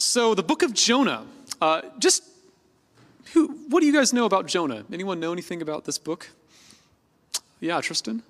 So, 0.00 0.34
the 0.34 0.42
book 0.42 0.62
of 0.62 0.72
Jonah, 0.72 1.26
uh, 1.60 1.82
just 1.98 2.24
who, 3.34 3.48
what 3.68 3.80
do 3.80 3.86
you 3.86 3.92
guys 3.92 4.14
know 4.14 4.24
about 4.24 4.46
Jonah? 4.46 4.86
Anyone 4.90 5.20
know 5.20 5.30
anything 5.30 5.60
about 5.60 5.84
this 5.84 5.98
book? 5.98 6.30
Yeah, 7.60 7.82
Tristan? 7.82 8.22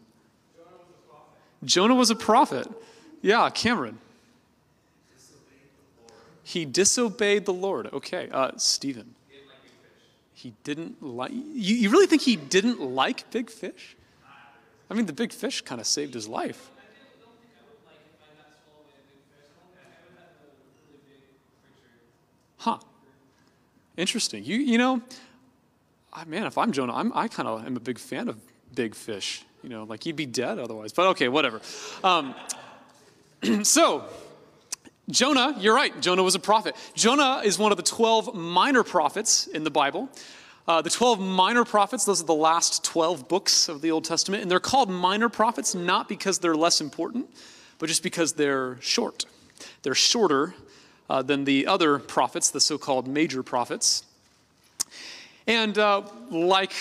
Jonah 1.62 1.94
was 1.94 2.10
a 2.10 2.16
prophet. 2.16 2.66
Yeah, 3.22 3.48
Cameron. 3.50 3.98
He 6.42 6.64
disobeyed 6.64 7.44
the 7.44 7.52
Lord. 7.52 7.86
Okay, 7.92 8.28
uh, 8.32 8.50
Stephen. 8.56 9.14
He 10.34 10.54
didn't 10.64 11.00
like. 11.00 11.30
You, 11.30 11.76
you 11.76 11.90
really 11.90 12.08
think 12.08 12.22
he 12.22 12.34
didn't 12.34 12.80
like 12.80 13.30
big 13.30 13.48
fish? 13.48 13.96
I 14.90 14.94
mean, 14.94 15.06
the 15.06 15.12
big 15.12 15.32
fish 15.32 15.60
kind 15.60 15.80
of 15.80 15.86
saved 15.86 16.14
his 16.14 16.26
life. 16.26 16.72
Interesting. 24.00 24.44
You, 24.44 24.56
you 24.56 24.78
know, 24.78 25.02
man, 26.26 26.46
if 26.46 26.56
I'm 26.56 26.72
Jonah, 26.72 26.94
I'm, 26.94 27.12
I 27.14 27.28
kind 27.28 27.46
of 27.46 27.66
am 27.66 27.76
a 27.76 27.80
big 27.80 27.98
fan 27.98 28.30
of 28.30 28.38
big 28.74 28.94
fish. 28.94 29.44
You 29.62 29.68
know, 29.68 29.84
like 29.84 30.02
he'd 30.04 30.16
be 30.16 30.24
dead 30.24 30.58
otherwise. 30.58 30.94
But 30.94 31.08
okay, 31.08 31.28
whatever. 31.28 31.60
Um, 32.02 32.34
so, 33.62 34.06
Jonah, 35.10 35.54
you're 35.58 35.74
right. 35.74 36.00
Jonah 36.00 36.22
was 36.22 36.34
a 36.34 36.38
prophet. 36.38 36.76
Jonah 36.94 37.42
is 37.44 37.58
one 37.58 37.72
of 37.72 37.76
the 37.76 37.82
12 37.82 38.34
minor 38.34 38.82
prophets 38.82 39.48
in 39.48 39.64
the 39.64 39.70
Bible. 39.70 40.08
Uh, 40.66 40.80
the 40.80 40.88
12 40.88 41.20
minor 41.20 41.66
prophets, 41.66 42.06
those 42.06 42.22
are 42.22 42.26
the 42.26 42.32
last 42.32 42.82
12 42.84 43.28
books 43.28 43.68
of 43.68 43.82
the 43.82 43.90
Old 43.90 44.06
Testament. 44.06 44.40
And 44.40 44.50
they're 44.50 44.60
called 44.60 44.88
minor 44.88 45.28
prophets 45.28 45.74
not 45.74 46.08
because 46.08 46.38
they're 46.38 46.56
less 46.56 46.80
important, 46.80 47.28
but 47.78 47.90
just 47.90 48.02
because 48.02 48.32
they're 48.32 48.80
short. 48.80 49.26
They're 49.82 49.94
shorter 49.94 50.54
uh, 51.10 51.20
than 51.22 51.44
the 51.44 51.66
other 51.66 51.98
prophets, 51.98 52.50
the 52.50 52.60
so 52.60 52.78
called 52.78 53.08
major 53.08 53.42
prophets. 53.42 54.04
And 55.48 55.76
uh, 55.76 56.02
like 56.30 56.72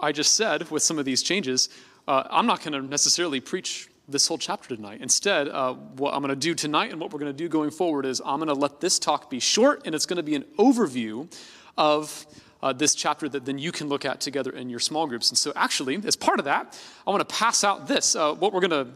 I 0.00 0.12
just 0.12 0.36
said, 0.36 0.70
with 0.70 0.82
some 0.82 0.98
of 0.98 1.06
these 1.06 1.22
changes, 1.22 1.70
uh, 2.06 2.24
I'm 2.30 2.46
not 2.46 2.62
going 2.62 2.74
to 2.74 2.82
necessarily 2.82 3.40
preach 3.40 3.88
this 4.06 4.28
whole 4.28 4.36
chapter 4.36 4.76
tonight. 4.76 5.00
Instead, 5.00 5.48
uh, 5.48 5.72
what 5.72 6.12
I'm 6.12 6.20
going 6.20 6.28
to 6.28 6.36
do 6.36 6.54
tonight 6.54 6.92
and 6.92 7.00
what 7.00 7.10
we're 7.10 7.18
going 7.18 7.32
to 7.32 7.36
do 7.36 7.48
going 7.48 7.70
forward 7.70 8.04
is 8.04 8.20
I'm 8.20 8.36
going 8.36 8.48
to 8.48 8.54
let 8.54 8.82
this 8.82 8.98
talk 8.98 9.30
be 9.30 9.40
short 9.40 9.86
and 9.86 9.94
it's 9.94 10.04
going 10.04 10.18
to 10.18 10.22
be 10.22 10.34
an 10.34 10.44
overview 10.58 11.34
of 11.78 12.26
uh, 12.62 12.74
this 12.74 12.94
chapter 12.94 13.30
that 13.30 13.46
then 13.46 13.58
you 13.58 13.72
can 13.72 13.88
look 13.88 14.04
at 14.04 14.20
together 14.20 14.50
in 14.50 14.68
your 14.68 14.80
small 14.80 15.06
groups. 15.06 15.30
And 15.30 15.38
so, 15.38 15.54
actually, 15.56 15.98
as 16.04 16.16
part 16.16 16.38
of 16.38 16.44
that, 16.44 16.78
I 17.06 17.10
want 17.10 17.26
to 17.26 17.34
pass 17.34 17.64
out 17.64 17.88
this. 17.88 18.14
Uh, 18.14 18.34
what 18.34 18.52
we're 18.52 18.60
going 18.60 18.86
to 18.86 18.92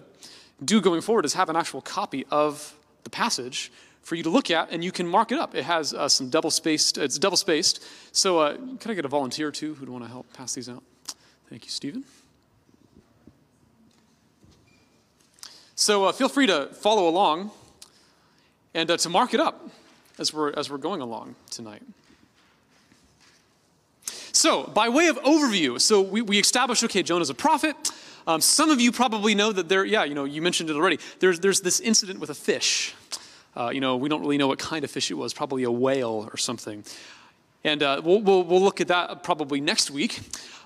do 0.63 0.83
going 0.83 1.01
forward 1.01 1.25
is 1.25 1.33
have 1.33 1.49
an 1.49 1.57
actual 1.57 1.81
copy 1.81 2.27
of 2.31 2.75
the 3.05 3.11
passage 3.11 3.73
for 4.09 4.15
you 4.15 4.23
to 4.23 4.31
look 4.31 4.51
at, 4.51 4.71
and 4.71 4.83
you 4.83 4.91
can 4.91 5.07
mark 5.07 5.33
it 5.33 5.39
up. 5.39 5.55
It 5.55 5.65
has 5.65 5.93
uh, 5.93 6.09
some 6.09 6.31
double 6.31 6.51
spaced, 6.51 6.97
it's 6.97 7.19
double 7.19 7.37
spaced. 7.37 7.85
So, 8.11 8.39
uh, 8.39 8.57
can 8.81 8.91
I 8.91 8.95
get 8.95 9.05
a 9.05 9.09
volunteer 9.09 9.51
too 9.51 9.75
who'd 9.75 9.91
want 9.91 10.03
to 10.03 10.11
help 10.11 10.33
pass 10.33 10.55
these 10.55 10.67
out? 10.67 10.83
Thank 11.51 11.67
you, 11.67 11.71
Stephen. 11.71 12.05
So, 15.75 16.07
uh, 16.07 16.13
feel 16.13 16.31
free 16.31 16.47
to 16.47 16.69
follow 16.69 17.07
along 17.07 17.51
and 18.73 18.91
uh, 18.91 18.97
to 18.97 19.11
mark 19.11 19.35
it 19.35 19.41
up 19.41 19.69
as 20.19 20.33
we're, 20.33 20.53
as 20.55 20.71
we're 20.71 20.79
going 20.79 21.03
along 21.03 21.35
tonight. 21.51 21.83
So, 24.33 24.65
by 24.65 24.89
way 24.89 25.09
of 25.09 25.19
overview, 25.19 25.79
so 25.79 26.01
we, 26.01 26.23
we 26.23 26.39
established 26.39 26.83
okay, 26.85 27.03
Jonah's 27.03 27.29
a 27.29 27.35
prophet. 27.35 27.77
Um, 28.27 28.41
some 28.41 28.71
of 28.71 28.81
you 28.81 28.91
probably 28.91 29.35
know 29.35 29.53
that 29.53 29.69
there, 29.69 29.85
yeah, 29.85 30.05
you 30.05 30.15
know, 30.15 30.25
you 30.25 30.41
mentioned 30.41 30.71
it 30.71 30.77
already. 30.77 30.99
There's, 31.19 31.41
there's 31.41 31.61
this 31.61 31.81
incident 31.81 32.21
with 32.21 32.31
a 32.31 32.35
fish. 32.35 32.95
Uh, 33.59 33.71
you 33.71 33.81
know, 33.81 33.97
we 33.97 34.09
don't 34.09 34.21
really 34.21 34.39
know 34.39 34.47
what 34.47 34.61
kind 34.61 34.85
of 34.85 34.91
fish 34.91 35.11
it 35.11 35.15
was, 35.15 35.35
probably 35.35 35.65
a 35.65 35.71
whale 35.71 36.29
or 36.31 36.37
something. 36.37 36.85
And 37.65 37.83
uh, 37.83 38.01
we'll, 38.05 38.23
we'll, 38.23 38.45
we'll, 38.45 38.63
look 38.63 38.81
at 38.81 38.87
that 38.87 39.25
probably 39.25 39.61
next 39.61 39.91
week. 39.91 40.21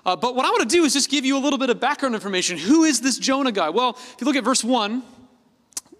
Uh, 0.05 0.15
but 0.15 0.35
what 0.35 0.45
I 0.45 0.49
want 0.49 0.69
to 0.69 0.75
do 0.75 0.85
is 0.85 0.93
just 0.93 1.09
give 1.09 1.25
you 1.25 1.35
a 1.35 1.39
little 1.39 1.57
bit 1.57 1.71
of 1.71 1.79
background 1.79 2.13
information. 2.13 2.55
Who 2.55 2.83
is 2.83 3.01
this 3.01 3.17
Jonah 3.17 3.51
guy? 3.51 3.69
Well, 3.69 3.97
if 3.97 4.17
you 4.19 4.25
look 4.25 4.35
at 4.35 4.43
verse 4.43 4.63
1, 4.63 5.01
it 5.91 5.95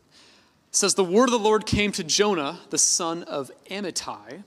says, 0.69 0.93
The 0.93 1.03
word 1.03 1.25
of 1.25 1.31
the 1.31 1.39
Lord 1.39 1.65
came 1.65 1.91
to 1.93 2.03
Jonah, 2.03 2.59
the 2.69 2.77
son 2.77 3.23
of 3.23 3.49
Amittai. 3.71 4.43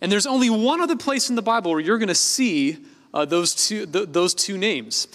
And 0.00 0.10
there's 0.10 0.26
only 0.26 0.50
one 0.50 0.80
other 0.80 0.96
place 0.96 1.30
in 1.30 1.36
the 1.36 1.42
Bible 1.42 1.70
where 1.70 1.80
you're 1.80 1.98
going 1.98 2.08
to 2.08 2.14
see 2.14 2.84
uh, 3.14 3.24
those, 3.24 3.54
two, 3.54 3.86
th- 3.86 4.08
those 4.10 4.34
two 4.34 4.58
names. 4.58 5.06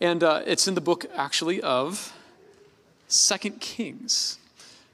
And 0.00 0.24
uh, 0.24 0.42
it's 0.46 0.66
in 0.66 0.74
the 0.74 0.80
book, 0.80 1.04
actually, 1.14 1.60
of 1.60 2.14
Second 3.06 3.60
Kings. 3.60 4.38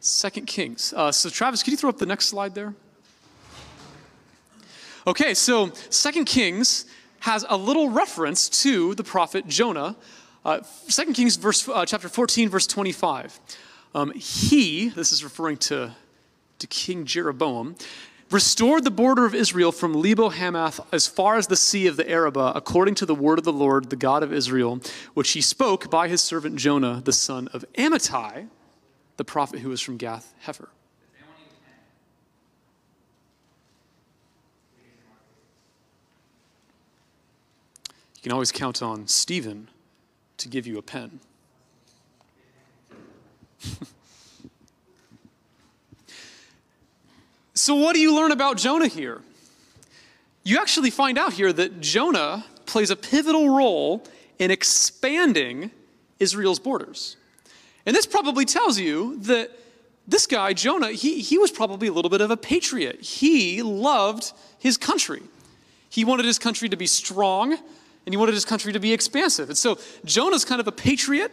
Second 0.02 0.46
Kings. 0.46 0.92
Uh, 0.96 1.12
so, 1.12 1.30
Travis, 1.30 1.62
could 1.62 1.70
you 1.70 1.76
throw 1.76 1.88
up 1.88 1.98
the 1.98 2.06
next 2.06 2.26
slide 2.26 2.56
there? 2.56 2.74
Okay, 5.06 5.32
so 5.32 5.70
Second 5.90 6.24
Kings 6.24 6.86
has 7.20 7.46
a 7.48 7.56
little 7.56 7.88
reference 7.88 8.48
to 8.48 8.96
the 8.96 9.04
prophet 9.04 9.46
Jonah. 9.46 9.94
Uh, 10.44 10.58
2 10.88 11.12
Kings 11.12 11.36
verse, 11.36 11.68
uh, 11.68 11.86
chapter 11.86 12.08
14, 12.08 12.48
verse 12.48 12.66
25. 12.66 13.38
Um, 13.94 14.10
he, 14.14 14.88
this 14.88 15.12
is 15.12 15.22
referring 15.22 15.58
to, 15.58 15.94
to 16.58 16.66
King 16.66 17.04
Jeroboam, 17.04 17.76
restored 18.28 18.82
the 18.82 18.90
border 18.90 19.24
of 19.24 19.36
Israel 19.36 19.70
from 19.70 19.94
Lebo 19.94 20.30
Hamath 20.30 20.80
as 20.92 21.06
far 21.06 21.36
as 21.36 21.46
the 21.46 21.54
sea 21.54 21.86
of 21.86 21.96
the 21.96 22.10
Arabah, 22.10 22.54
according 22.56 22.96
to 22.96 23.06
the 23.06 23.14
word 23.14 23.38
of 23.38 23.44
the 23.44 23.52
Lord, 23.52 23.88
the 23.88 23.94
God 23.94 24.24
of 24.24 24.32
Israel, 24.32 24.80
which 25.14 25.30
he 25.30 25.40
spoke 25.40 25.90
by 25.90 26.08
his 26.08 26.20
servant 26.20 26.56
Jonah, 26.56 27.00
the 27.04 27.12
son 27.12 27.46
of 27.52 27.64
Amittai 27.78 28.48
the 29.16 29.24
prophet 29.24 29.60
who 29.60 29.68
was 29.68 29.80
from 29.80 29.96
Gath 29.96 30.34
Hepher. 30.44 30.68
You 38.22 38.22
can 38.22 38.32
always 38.32 38.52
count 38.52 38.82
on 38.82 39.08
Stephen 39.08 39.68
to 40.36 40.48
give 40.48 40.64
you 40.64 40.78
a 40.78 40.82
pen. 40.82 41.18
so, 47.54 47.74
what 47.74 47.94
do 47.94 48.00
you 48.00 48.14
learn 48.14 48.30
about 48.30 48.58
Jonah 48.58 48.86
here? 48.86 49.22
You 50.44 50.58
actually 50.58 50.90
find 50.90 51.18
out 51.18 51.32
here 51.32 51.52
that 51.52 51.80
Jonah 51.80 52.44
plays 52.66 52.90
a 52.90 52.96
pivotal 52.96 53.48
role 53.48 54.04
in 54.38 54.52
expanding 54.52 55.72
Israel's 56.20 56.60
borders. 56.60 57.16
And 57.86 57.96
this 57.96 58.06
probably 58.06 58.44
tells 58.44 58.78
you 58.78 59.18
that 59.22 59.50
this 60.06 60.26
guy, 60.26 60.52
Jonah, 60.52 60.92
he, 60.92 61.20
he 61.20 61.38
was 61.38 61.50
probably 61.50 61.88
a 61.88 61.92
little 61.92 62.10
bit 62.10 62.20
of 62.20 62.30
a 62.30 62.36
patriot. 62.36 63.00
He 63.00 63.62
loved 63.62 64.32
his 64.58 64.76
country. 64.76 65.22
He 65.88 66.04
wanted 66.04 66.24
his 66.24 66.38
country 66.38 66.68
to 66.68 66.76
be 66.76 66.86
strong, 66.86 67.52
and 67.52 68.12
he 68.12 68.16
wanted 68.16 68.34
his 68.34 68.44
country 68.44 68.72
to 68.72 68.80
be 68.80 68.92
expansive. 68.92 69.48
And 69.48 69.58
so 69.58 69.78
Jonah's 70.04 70.44
kind 70.44 70.60
of 70.60 70.66
a 70.66 70.72
patriot. 70.72 71.30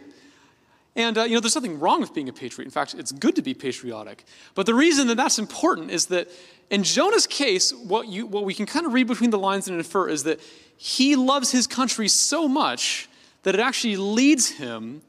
And, 0.96 1.18
uh, 1.18 1.22
you 1.22 1.34
know, 1.34 1.40
there's 1.40 1.54
nothing 1.54 1.78
wrong 1.78 2.00
with 2.00 2.12
being 2.14 2.28
a 2.28 2.32
patriot. 2.32 2.66
In 2.66 2.70
fact, 2.70 2.94
it's 2.94 3.12
good 3.12 3.36
to 3.36 3.42
be 3.42 3.54
patriotic. 3.54 4.24
But 4.54 4.66
the 4.66 4.74
reason 4.74 5.06
that 5.08 5.16
that's 5.16 5.38
important 5.38 5.90
is 5.90 6.06
that 6.06 6.28
in 6.68 6.82
Jonah's 6.82 7.26
case, 7.26 7.72
what, 7.72 8.08
you, 8.08 8.26
what 8.26 8.44
we 8.44 8.54
can 8.54 8.66
kind 8.66 8.86
of 8.86 8.92
read 8.92 9.06
between 9.06 9.30
the 9.30 9.38
lines 9.38 9.68
and 9.68 9.76
infer 9.76 10.08
is 10.08 10.24
that 10.24 10.40
he 10.76 11.16
loves 11.16 11.52
his 11.52 11.66
country 11.66 12.08
so 12.08 12.48
much 12.48 13.08
that 13.44 13.54
it 13.54 13.60
actually 13.60 13.96
leads 13.96 14.50
him 14.50 15.02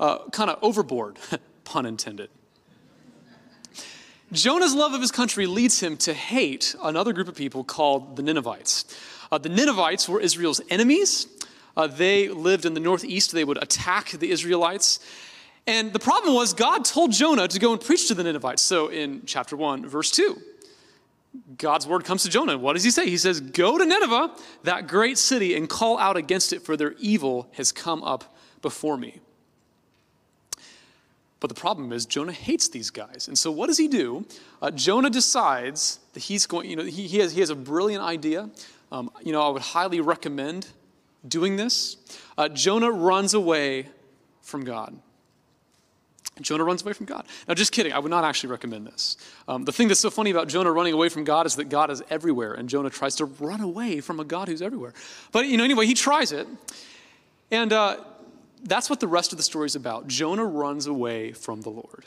uh, 0.00 0.28
kind 0.30 0.50
of 0.50 0.58
overboard, 0.62 1.18
pun 1.64 1.86
intended. 1.86 2.30
Jonah's 4.32 4.74
love 4.74 4.94
of 4.94 5.00
his 5.00 5.12
country 5.12 5.46
leads 5.46 5.80
him 5.80 5.96
to 5.98 6.12
hate 6.12 6.74
another 6.82 7.12
group 7.12 7.28
of 7.28 7.36
people 7.36 7.62
called 7.62 8.16
the 8.16 8.22
Ninevites. 8.22 8.84
Uh, 9.30 9.38
the 9.38 9.48
Ninevites 9.48 10.08
were 10.08 10.20
Israel's 10.20 10.60
enemies. 10.70 11.28
Uh, 11.76 11.86
they 11.86 12.28
lived 12.28 12.64
in 12.64 12.74
the 12.74 12.80
northeast. 12.80 13.32
They 13.32 13.44
would 13.44 13.62
attack 13.62 14.10
the 14.10 14.30
Israelites. 14.30 15.00
And 15.66 15.92
the 15.92 15.98
problem 15.98 16.34
was, 16.34 16.52
God 16.52 16.84
told 16.84 17.12
Jonah 17.12 17.48
to 17.48 17.58
go 17.58 17.72
and 17.72 17.80
preach 17.80 18.08
to 18.08 18.14
the 18.14 18.24
Ninevites. 18.24 18.62
So 18.62 18.88
in 18.88 19.22
chapter 19.24 19.56
1, 19.56 19.86
verse 19.86 20.10
2, 20.10 20.36
God's 21.56 21.86
word 21.86 22.04
comes 22.04 22.22
to 22.24 22.28
Jonah. 22.28 22.58
What 22.58 22.74
does 22.74 22.84
he 22.84 22.90
say? 22.90 23.08
He 23.08 23.16
says, 23.16 23.40
Go 23.40 23.78
to 23.78 23.84
Nineveh, 23.84 24.34
that 24.64 24.86
great 24.86 25.18
city, 25.18 25.56
and 25.56 25.68
call 25.68 25.98
out 25.98 26.16
against 26.16 26.52
it, 26.52 26.62
for 26.62 26.76
their 26.76 26.92
evil 26.98 27.48
has 27.52 27.72
come 27.72 28.02
up 28.02 28.36
before 28.62 28.96
me. 28.96 29.20
But 31.44 31.54
the 31.54 31.60
problem 31.60 31.92
is, 31.92 32.06
Jonah 32.06 32.32
hates 32.32 32.68
these 32.68 32.88
guys. 32.88 33.28
And 33.28 33.38
so, 33.38 33.50
what 33.50 33.66
does 33.66 33.76
he 33.76 33.86
do? 33.86 34.24
Uh, 34.62 34.70
Jonah 34.70 35.10
decides 35.10 35.98
that 36.14 36.20
he's 36.20 36.46
going, 36.46 36.70
you 36.70 36.74
know, 36.74 36.84
he, 36.84 37.06
he, 37.06 37.18
has, 37.18 37.34
he 37.34 37.40
has 37.40 37.50
a 37.50 37.54
brilliant 37.54 38.02
idea. 38.02 38.48
Um, 38.90 39.10
you 39.22 39.30
know, 39.30 39.42
I 39.42 39.50
would 39.50 39.60
highly 39.60 40.00
recommend 40.00 40.68
doing 41.28 41.56
this. 41.56 41.98
Uh, 42.38 42.48
Jonah 42.48 42.90
runs 42.90 43.34
away 43.34 43.88
from 44.40 44.64
God. 44.64 44.98
Jonah 46.40 46.64
runs 46.64 46.80
away 46.80 46.94
from 46.94 47.04
God. 47.04 47.26
Now, 47.46 47.52
just 47.52 47.72
kidding, 47.72 47.92
I 47.92 47.98
would 47.98 48.08
not 48.08 48.24
actually 48.24 48.48
recommend 48.48 48.86
this. 48.86 49.18
Um, 49.46 49.66
the 49.66 49.72
thing 49.72 49.88
that's 49.88 50.00
so 50.00 50.08
funny 50.08 50.30
about 50.30 50.48
Jonah 50.48 50.72
running 50.72 50.94
away 50.94 51.10
from 51.10 51.24
God 51.24 51.44
is 51.44 51.56
that 51.56 51.68
God 51.68 51.90
is 51.90 52.02
everywhere, 52.08 52.54
and 52.54 52.70
Jonah 52.70 52.88
tries 52.88 53.16
to 53.16 53.26
run 53.26 53.60
away 53.60 54.00
from 54.00 54.18
a 54.18 54.24
God 54.24 54.48
who's 54.48 54.62
everywhere. 54.62 54.94
But, 55.30 55.46
you 55.46 55.58
know, 55.58 55.64
anyway, 55.64 55.84
he 55.84 55.92
tries 55.92 56.32
it. 56.32 56.48
And 57.50 57.70
uh, 57.70 57.98
that's 58.64 58.88
what 58.88 59.00
the 59.00 59.08
rest 59.08 59.32
of 59.32 59.36
the 59.36 59.42
story 59.42 59.66
is 59.66 59.76
about. 59.76 60.08
Jonah 60.08 60.44
runs 60.44 60.86
away 60.86 61.32
from 61.32 61.60
the 61.60 61.70
Lord. 61.70 62.04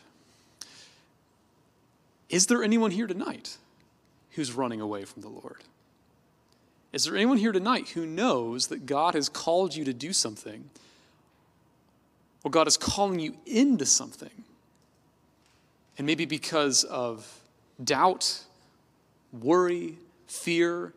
Is 2.29 2.47
there 2.47 2.63
anyone 2.63 2.91
here 2.91 3.07
tonight 3.07 3.57
who's 4.31 4.51
running 4.51 4.81
away 4.81 5.05
from 5.05 5.21
the 5.21 5.29
Lord? 5.29 5.63
Is 6.91 7.05
there 7.05 7.15
anyone 7.15 7.37
here 7.37 7.51
tonight 7.51 7.89
who 7.89 8.05
knows 8.05 8.67
that 8.67 8.85
God 8.85 9.13
has 9.13 9.29
called 9.29 9.75
you 9.75 9.85
to 9.85 9.93
do 9.93 10.11
something, 10.13 10.69
or 12.43 12.51
God 12.51 12.67
is 12.67 12.75
calling 12.75 13.19
you 13.19 13.37
into 13.45 13.85
something? 13.85 14.29
And 15.97 16.05
maybe 16.05 16.25
because 16.25 16.83
of 16.83 17.39
doubt, 17.83 18.43
worry, 19.31 19.97
fear, 20.27 20.93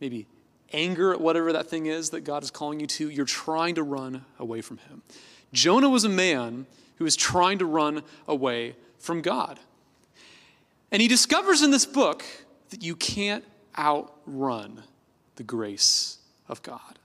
maybe 0.00 0.26
anger 0.72 1.12
at 1.12 1.20
whatever 1.20 1.52
that 1.52 1.68
thing 1.68 1.86
is 1.86 2.10
that 2.10 2.22
God 2.22 2.42
is 2.42 2.50
calling 2.50 2.80
you 2.80 2.86
to, 2.86 3.10
you're 3.10 3.24
trying 3.24 3.74
to 3.76 3.82
run 3.82 4.24
away 4.38 4.60
from 4.60 4.78
Him. 4.78 5.02
Jonah 5.52 5.88
was 5.88 6.04
a 6.04 6.08
man 6.08 6.66
who 6.96 7.04
was 7.04 7.16
trying 7.16 7.58
to 7.58 7.66
run 7.66 8.02
away 8.26 8.76
from 8.98 9.20
God. 9.20 9.58
And 10.90 11.02
he 11.02 11.08
discovers 11.08 11.62
in 11.62 11.70
this 11.70 11.86
book 11.86 12.24
that 12.70 12.82
you 12.82 12.94
can't 12.94 13.44
outrun 13.76 14.82
the 15.36 15.42
grace 15.42 16.18
of 16.48 16.62
God. 16.62 16.98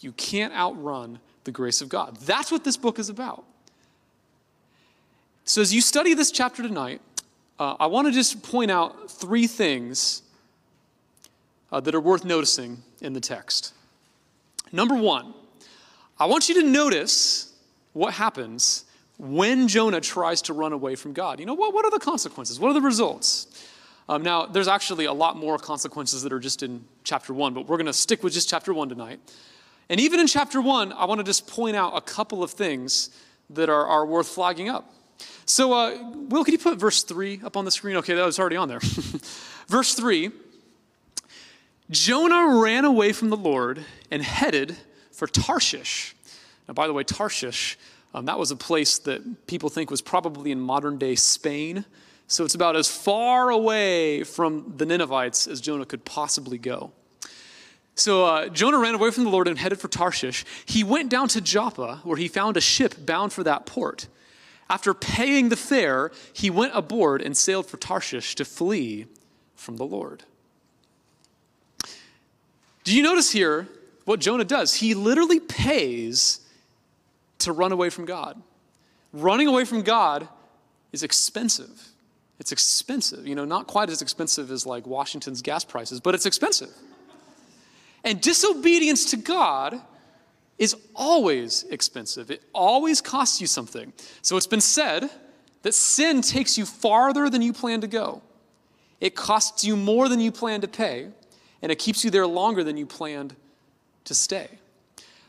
You 0.00 0.12
can't 0.12 0.54
outrun 0.54 1.18
the 1.44 1.50
grace 1.50 1.80
of 1.80 1.88
God. 1.88 2.16
That's 2.20 2.50
what 2.50 2.64
this 2.64 2.76
book 2.76 2.98
is 2.98 3.08
about. 3.08 3.44
So, 5.44 5.60
as 5.60 5.74
you 5.74 5.80
study 5.80 6.14
this 6.14 6.30
chapter 6.30 6.62
tonight, 6.62 7.00
uh, 7.58 7.76
I 7.78 7.86
want 7.86 8.06
to 8.06 8.12
just 8.12 8.42
point 8.42 8.70
out 8.70 9.10
three 9.10 9.46
things 9.46 10.22
uh, 11.70 11.80
that 11.80 11.94
are 11.94 12.00
worth 12.00 12.24
noticing 12.24 12.82
in 13.04 13.12
the 13.12 13.20
text. 13.20 13.72
Number 14.72 14.94
one, 14.94 15.34
I 16.18 16.26
want 16.26 16.48
you 16.48 16.60
to 16.60 16.66
notice 16.66 17.52
what 17.92 18.14
happens 18.14 18.84
when 19.18 19.68
Jonah 19.68 20.00
tries 20.00 20.42
to 20.42 20.52
run 20.52 20.72
away 20.72 20.96
from 20.96 21.12
God. 21.12 21.38
You 21.38 21.46
know, 21.46 21.54
what, 21.54 21.72
what 21.72 21.84
are 21.84 21.90
the 21.90 22.00
consequences? 22.00 22.58
What 22.58 22.70
are 22.70 22.74
the 22.74 22.80
results? 22.80 23.64
Um, 24.08 24.22
now, 24.22 24.46
there's 24.46 24.68
actually 24.68 25.06
a 25.06 25.12
lot 25.12 25.36
more 25.36 25.58
consequences 25.58 26.22
that 26.22 26.32
are 26.32 26.40
just 26.40 26.62
in 26.62 26.84
chapter 27.04 27.32
one, 27.32 27.54
but 27.54 27.68
we're 27.68 27.76
going 27.76 27.86
to 27.86 27.92
stick 27.92 28.22
with 28.22 28.32
just 28.32 28.48
chapter 28.48 28.74
one 28.74 28.88
tonight. 28.88 29.20
And 29.88 30.00
even 30.00 30.20
in 30.20 30.26
chapter 30.26 30.60
one, 30.60 30.92
I 30.92 31.04
want 31.04 31.20
to 31.20 31.24
just 31.24 31.46
point 31.46 31.76
out 31.76 31.96
a 31.96 32.00
couple 32.00 32.42
of 32.42 32.50
things 32.50 33.10
that 33.50 33.68
are, 33.68 33.86
are 33.86 34.04
worth 34.04 34.28
flagging 34.28 34.68
up. 34.68 34.92
So, 35.46 35.72
uh, 35.72 35.98
Will, 36.28 36.44
can 36.44 36.52
you 36.52 36.58
put 36.58 36.78
verse 36.78 37.02
3 37.02 37.40
up 37.44 37.56
on 37.56 37.64
the 37.64 37.70
screen? 37.70 37.96
Okay, 37.96 38.14
that 38.14 38.24
was 38.24 38.38
already 38.38 38.56
on 38.56 38.68
there. 38.68 38.80
verse 39.68 39.94
3 39.94 40.32
Jonah 41.90 42.60
ran 42.60 42.84
away 42.84 43.12
from 43.12 43.30
the 43.30 43.36
Lord 43.36 43.84
and 44.10 44.22
headed 44.22 44.76
for 45.12 45.26
Tarshish. 45.26 46.14
Now, 46.66 46.74
by 46.74 46.86
the 46.86 46.92
way, 46.92 47.04
Tarshish, 47.04 47.78
um, 48.14 48.24
that 48.26 48.38
was 48.38 48.50
a 48.50 48.56
place 48.56 48.98
that 49.00 49.46
people 49.46 49.68
think 49.68 49.90
was 49.90 50.00
probably 50.00 50.50
in 50.50 50.60
modern 50.60 50.98
day 50.98 51.14
Spain. 51.14 51.84
So 52.26 52.44
it's 52.44 52.54
about 52.54 52.74
as 52.74 52.88
far 52.88 53.50
away 53.50 54.24
from 54.24 54.74
the 54.76 54.86
Ninevites 54.86 55.46
as 55.46 55.60
Jonah 55.60 55.84
could 55.84 56.04
possibly 56.04 56.56
go. 56.56 56.92
So 57.96 58.24
uh, 58.24 58.48
Jonah 58.48 58.78
ran 58.78 58.94
away 58.94 59.10
from 59.10 59.24
the 59.24 59.30
Lord 59.30 59.46
and 59.46 59.58
headed 59.58 59.78
for 59.78 59.88
Tarshish. 59.88 60.44
He 60.64 60.82
went 60.82 61.10
down 61.10 61.28
to 61.28 61.40
Joppa, 61.40 62.00
where 62.02 62.16
he 62.16 62.28
found 62.28 62.56
a 62.56 62.60
ship 62.60 62.94
bound 63.04 63.32
for 63.32 63.44
that 63.44 63.66
port. 63.66 64.08
After 64.68 64.94
paying 64.94 65.50
the 65.50 65.56
fare, 65.56 66.10
he 66.32 66.48
went 66.50 66.72
aboard 66.74 67.20
and 67.20 67.36
sailed 67.36 67.66
for 67.66 67.76
Tarshish 67.76 68.34
to 68.36 68.44
flee 68.44 69.06
from 69.54 69.76
the 69.76 69.84
Lord. 69.84 70.24
Do 72.84 72.94
you 72.94 73.02
notice 73.02 73.30
here 73.30 73.66
what 74.04 74.20
Jonah 74.20 74.44
does? 74.44 74.74
He 74.74 74.94
literally 74.94 75.40
pays 75.40 76.40
to 77.38 77.52
run 77.52 77.72
away 77.72 77.90
from 77.90 78.04
God. 78.04 78.40
Running 79.12 79.48
away 79.48 79.64
from 79.64 79.82
God 79.82 80.28
is 80.92 81.02
expensive. 81.02 81.88
It's 82.38 82.52
expensive. 82.52 83.26
You 83.26 83.34
know, 83.34 83.44
not 83.44 83.66
quite 83.66 83.90
as 83.90 84.02
expensive 84.02 84.50
as 84.50 84.66
like 84.66 84.86
Washington's 84.86 85.40
gas 85.40 85.64
prices, 85.64 86.00
but 86.00 86.14
it's 86.14 86.26
expensive. 86.26 86.70
And 88.04 88.20
disobedience 88.20 89.10
to 89.12 89.16
God 89.16 89.80
is 90.58 90.76
always 90.94 91.64
expensive. 91.70 92.30
It 92.30 92.42
always 92.52 93.00
costs 93.00 93.40
you 93.40 93.46
something. 93.46 93.92
So 94.22 94.36
it's 94.36 94.46
been 94.46 94.60
said 94.60 95.10
that 95.62 95.74
sin 95.74 96.20
takes 96.20 96.58
you 96.58 96.66
farther 96.66 97.30
than 97.30 97.40
you 97.40 97.52
plan 97.52 97.80
to 97.80 97.86
go. 97.86 98.22
It 99.00 99.14
costs 99.14 99.64
you 99.64 99.76
more 99.76 100.08
than 100.08 100.20
you 100.20 100.30
plan 100.30 100.60
to 100.60 100.68
pay, 100.68 101.08
and 101.64 101.72
it 101.72 101.78
keeps 101.78 102.04
you 102.04 102.10
there 102.10 102.26
longer 102.26 102.62
than 102.62 102.76
you 102.76 102.84
planned 102.84 103.34
to 104.04 104.14
stay. 104.14 104.48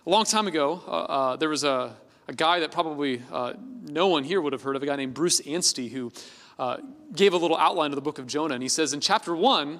A 0.06 0.10
long 0.10 0.26
time 0.26 0.48
ago, 0.48 0.84
uh, 0.86 0.90
uh, 0.90 1.36
there 1.38 1.48
was 1.48 1.64
a, 1.64 1.96
a 2.28 2.34
guy 2.34 2.60
that 2.60 2.74
probably 2.74 3.22
uh, 3.32 3.54
no 3.84 4.08
one 4.08 4.26
here 4.26 4.42
would 4.42 4.52
have 4.52 4.62
heard 4.62 4.76
of, 4.76 4.84
a 4.84 4.86
guy 4.86 4.98
named 4.98 5.14
Bruce 5.14 5.40
Anstey, 5.48 5.88
who 5.88 6.12
uh, 6.60 6.76
gave 7.16 7.32
a 7.32 7.38
little 7.38 7.56
outline 7.56 7.92
of 7.92 7.96
the 7.96 8.02
book 8.02 8.20
of 8.20 8.28
Jonah. 8.28 8.54
And 8.54 8.62
he 8.62 8.68
says 8.68 8.94
in 8.94 9.00
chapter 9.00 9.34
one, 9.34 9.80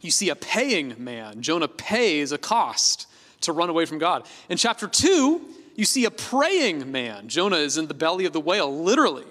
you 0.00 0.10
see 0.10 0.30
a 0.30 0.34
paying 0.34 0.96
man. 0.98 1.40
Jonah 1.42 1.68
pays 1.68 2.32
a 2.32 2.38
cost 2.38 3.06
to 3.42 3.52
run 3.52 3.70
away 3.70 3.86
from 3.86 3.98
God. 3.98 4.26
In 4.48 4.56
chapter 4.56 4.88
2, 4.88 5.40
you 5.76 5.84
see 5.84 6.06
a 6.06 6.10
praying 6.10 6.90
man. 6.90 7.28
Jonah 7.28 7.58
is 7.58 7.78
in 7.78 7.86
the 7.86 7.94
belly 7.94 8.24
of 8.24 8.32
the 8.32 8.40
whale, 8.40 8.82
literally, 8.82 9.26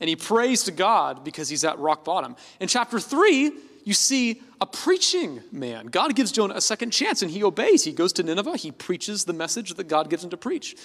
and 0.00 0.08
he 0.08 0.16
prays 0.16 0.62
to 0.64 0.72
God 0.72 1.22
because 1.22 1.50
he's 1.50 1.64
at 1.64 1.78
rock 1.78 2.02
bottom. 2.02 2.34
In 2.60 2.66
chapter 2.66 2.98
3, 2.98 3.52
you 3.84 3.94
see 3.94 4.42
a 4.60 4.66
preaching 4.66 5.42
man. 5.52 5.86
God 5.86 6.14
gives 6.14 6.32
Jonah 6.32 6.54
a 6.54 6.60
second 6.60 6.90
chance 6.90 7.22
and 7.22 7.30
he 7.30 7.42
obeys. 7.42 7.84
He 7.84 7.92
goes 7.92 8.12
to 8.14 8.22
Nineveh, 8.22 8.56
he 8.56 8.70
preaches 8.70 9.24
the 9.24 9.32
message 9.32 9.74
that 9.74 9.88
God 9.88 10.10
gives 10.10 10.22
him 10.22 10.30
to 10.30 10.36
preach. 10.36 10.76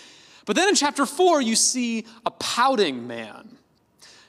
But 0.46 0.56
then 0.56 0.70
in 0.70 0.76
chapter 0.76 1.06
4, 1.06 1.42
you 1.42 1.56
see 1.56 2.06
a 2.26 2.32
pouting 2.32 3.08
man 3.08 3.58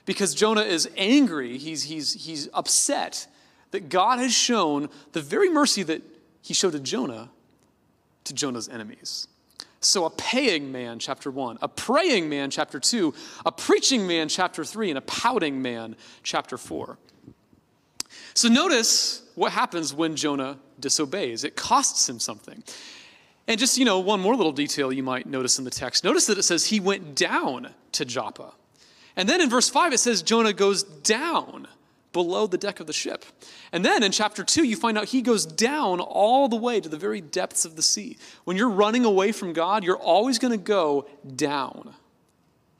because 0.05 0.33
Jonah 0.33 0.61
is 0.61 0.89
angry, 0.97 1.57
he's, 1.57 1.83
he's, 1.83 2.13
he's 2.25 2.49
upset 2.53 3.27
that 3.71 3.89
God 3.89 4.19
has 4.19 4.33
shown 4.33 4.89
the 5.11 5.21
very 5.21 5.49
mercy 5.49 5.83
that 5.83 6.01
he 6.41 6.53
showed 6.53 6.71
to 6.71 6.79
Jonah 6.79 7.29
to 8.23 8.33
Jonah's 8.33 8.69
enemies. 8.69 9.27
So, 9.79 10.05
a 10.05 10.09
paying 10.09 10.71
man, 10.71 10.97
chapter 10.97 11.29
1, 11.29 11.59
a 11.61 11.67
praying 11.67 12.29
man, 12.29 12.49
chapter 12.49 12.79
2, 12.79 13.13
a 13.45 13.51
preaching 13.51 14.07
man, 14.07 14.27
chapter 14.27 14.65
3, 14.65 14.89
and 14.89 14.97
a 14.97 15.01
pouting 15.01 15.61
man, 15.61 15.95
chapter 16.23 16.57
4. 16.57 16.97
So, 18.37 18.49
notice 18.49 19.23
what 19.33 19.51
happens 19.51 19.95
when 19.95 20.15
Jonah 20.15 20.59
disobeys. 20.79 21.43
It 21.43 21.55
costs 21.55 22.07
him 22.07 22.19
something. 22.19 22.63
And 23.47 23.59
just, 23.59 23.79
you 23.79 23.83
know, 23.83 23.97
one 23.97 24.19
more 24.19 24.35
little 24.35 24.51
detail 24.51 24.93
you 24.93 25.01
might 25.01 25.25
notice 25.25 25.57
in 25.57 25.65
the 25.65 25.71
text. 25.71 26.03
Notice 26.03 26.27
that 26.27 26.37
it 26.37 26.43
says 26.43 26.67
he 26.67 26.79
went 26.79 27.15
down 27.15 27.73
to 27.93 28.05
Joppa. 28.05 28.53
And 29.15 29.27
then 29.27 29.41
in 29.41 29.49
verse 29.49 29.69
5, 29.69 29.91
it 29.91 29.97
says 29.97 30.21
Jonah 30.21 30.53
goes 30.53 30.83
down 30.83 31.67
below 32.13 32.45
the 32.45 32.59
deck 32.59 32.79
of 32.79 32.85
the 32.85 32.93
ship. 32.93 33.25
And 33.71 33.83
then 33.83 34.03
in 34.03 34.11
chapter 34.11 34.43
2, 34.43 34.65
you 34.65 34.75
find 34.75 34.99
out 34.99 35.05
he 35.05 35.23
goes 35.23 35.43
down 35.43 35.99
all 35.99 36.47
the 36.47 36.57
way 36.57 36.79
to 36.79 36.87
the 36.87 36.95
very 36.95 37.21
depths 37.21 37.65
of 37.65 37.75
the 37.75 37.81
sea. 37.81 38.19
When 38.43 38.55
you're 38.55 38.69
running 38.69 39.03
away 39.03 39.31
from 39.31 39.51
God, 39.51 39.83
you're 39.83 39.97
always 39.97 40.37
going 40.37 40.51
to 40.51 40.63
go 40.63 41.07
down. 41.35 41.95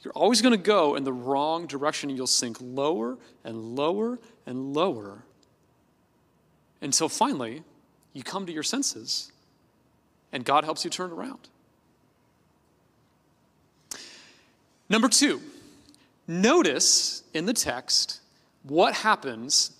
You're 0.01 0.13
always 0.13 0.43
going 0.43 0.51
to 0.51 0.63
go 0.63 0.93
in 0.93 1.03
the 1.03 1.11
wrong 1.11 1.65
direction, 1.65 2.11
you'll 2.11 2.27
sink 2.27 2.57
lower 2.61 3.17
and 3.43 3.75
lower 3.75 4.19
and 4.45 4.75
lower 4.75 5.23
until 6.81 7.09
finally 7.09 7.63
you 8.13 8.23
come 8.23 8.45
to 8.45 8.51
your 8.51 8.63
senses 8.63 9.31
and 10.31 10.43
God 10.43 10.63
helps 10.63 10.83
you 10.83 10.89
turn 10.89 11.11
around. 11.11 11.49
Number 14.89 15.09
two, 15.09 15.41
notice 16.27 17.23
in 17.33 17.45
the 17.45 17.53
text 17.53 18.21
what 18.63 18.93
happens 18.93 19.71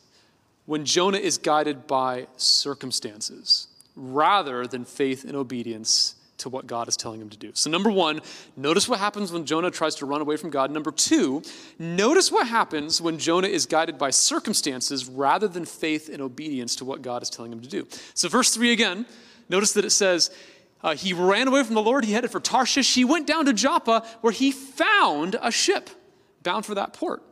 when 0.65 0.85
Jonah 0.85 1.17
is 1.17 1.37
guided 1.37 1.87
by 1.87 2.27
circumstances 2.35 3.67
rather 3.95 4.67
than 4.67 4.85
faith 4.85 5.23
and 5.23 5.35
obedience 5.35 6.15
to 6.37 6.49
what 6.49 6.67
God 6.67 6.87
is 6.87 6.95
telling 6.95 7.21
him 7.21 7.29
to 7.29 7.37
do. 7.37 7.51
So, 7.53 7.69
number 7.69 7.89
one, 7.89 8.21
notice 8.55 8.87
what 8.87 8.99
happens 8.99 9.31
when 9.31 9.45
Jonah 9.45 9.71
tries 9.71 9.95
to 9.95 10.05
run 10.05 10.21
away 10.21 10.37
from 10.37 10.49
God. 10.49 10.71
Number 10.71 10.91
two, 10.91 11.41
notice 11.79 12.31
what 12.31 12.47
happens 12.47 13.01
when 13.01 13.17
Jonah 13.17 13.47
is 13.47 13.65
guided 13.65 13.97
by 13.97 14.11
circumstances 14.11 15.07
rather 15.07 15.47
than 15.47 15.65
faith 15.65 16.09
and 16.09 16.21
obedience 16.21 16.75
to 16.77 16.85
what 16.85 17.01
God 17.01 17.23
is 17.23 17.29
telling 17.29 17.51
him 17.51 17.61
to 17.61 17.67
do. 17.67 17.87
So, 18.13 18.29
verse 18.29 18.53
three 18.53 18.71
again, 18.71 19.05
notice 19.49 19.73
that 19.73 19.85
it 19.85 19.91
says, 19.91 20.29
uh, 20.83 20.95
He 20.95 21.13
ran 21.13 21.47
away 21.47 21.63
from 21.63 21.75
the 21.75 21.81
Lord, 21.81 22.05
he 22.05 22.13
headed 22.13 22.31
for 22.31 22.39
Tarshish, 22.39 22.93
he 22.93 23.05
went 23.05 23.27
down 23.27 23.45
to 23.45 23.53
Joppa, 23.53 24.05
where 24.21 24.33
he 24.33 24.51
found 24.51 25.35
a 25.41 25.51
ship 25.51 25.89
bound 26.43 26.65
for 26.65 26.75
that 26.75 26.93
port. 26.93 27.23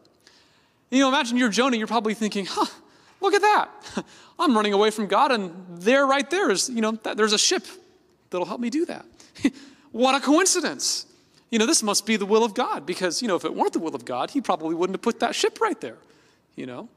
You 0.89 0.99
know, 0.99 1.09
imagine 1.09 1.37
you're 1.37 1.49
Jonah, 1.49 1.77
you're 1.77 1.87
probably 1.87 2.13
thinking, 2.13 2.45
huh, 2.45 2.65
look 3.21 3.33
at 3.33 3.41
that. 3.41 3.69
I'm 4.39 4.55
running 4.55 4.73
away 4.73 4.91
from 4.91 5.07
God, 5.07 5.31
and 5.31 5.53
there, 5.69 6.05
right 6.05 6.29
there, 6.29 6.49
is, 6.49 6.69
you 6.69 6.81
know, 6.81 6.91
there's 6.91 7.33
a 7.33 7.37
ship 7.37 7.65
that'll 8.35 8.45
help 8.45 8.59
me 8.59 8.69
do 8.69 8.85
that. 8.85 9.05
what 9.91 10.13
a 10.13 10.19
coincidence. 10.19 11.05
You 11.49 11.59
know, 11.59 11.65
this 11.65 11.81
must 11.81 12.05
be 12.05 12.17
the 12.17 12.25
will 12.25 12.43
of 12.43 12.53
God, 12.53 12.85
because, 12.85 13.21
you 13.21 13.27
know, 13.27 13.35
if 13.35 13.45
it 13.45 13.55
weren't 13.55 13.73
the 13.73 13.79
will 13.79 13.95
of 13.95 14.03
God, 14.03 14.31
he 14.31 14.41
probably 14.41 14.75
wouldn't 14.75 14.95
have 14.95 15.01
put 15.01 15.21
that 15.21 15.33
ship 15.33 15.61
right 15.61 15.79
there, 15.79 15.97
you 16.55 16.65
know. 16.65 16.89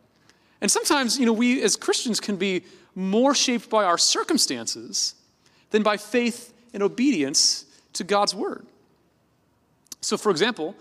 And 0.60 0.70
sometimes, 0.70 1.18
you 1.18 1.26
know, 1.26 1.32
we 1.32 1.62
as 1.62 1.76
Christians 1.76 2.18
can 2.18 2.36
be 2.36 2.64
more 2.96 3.34
shaped 3.34 3.70
by 3.70 3.84
our 3.84 3.98
circumstances 3.98 5.14
than 5.70 5.84
by 5.84 5.96
faith 5.96 6.52
and 6.74 6.82
obedience 6.82 7.66
to 7.92 8.02
God's 8.02 8.34
word. 8.34 8.66
So, 10.00 10.16
for 10.16 10.30
example, 10.30 10.74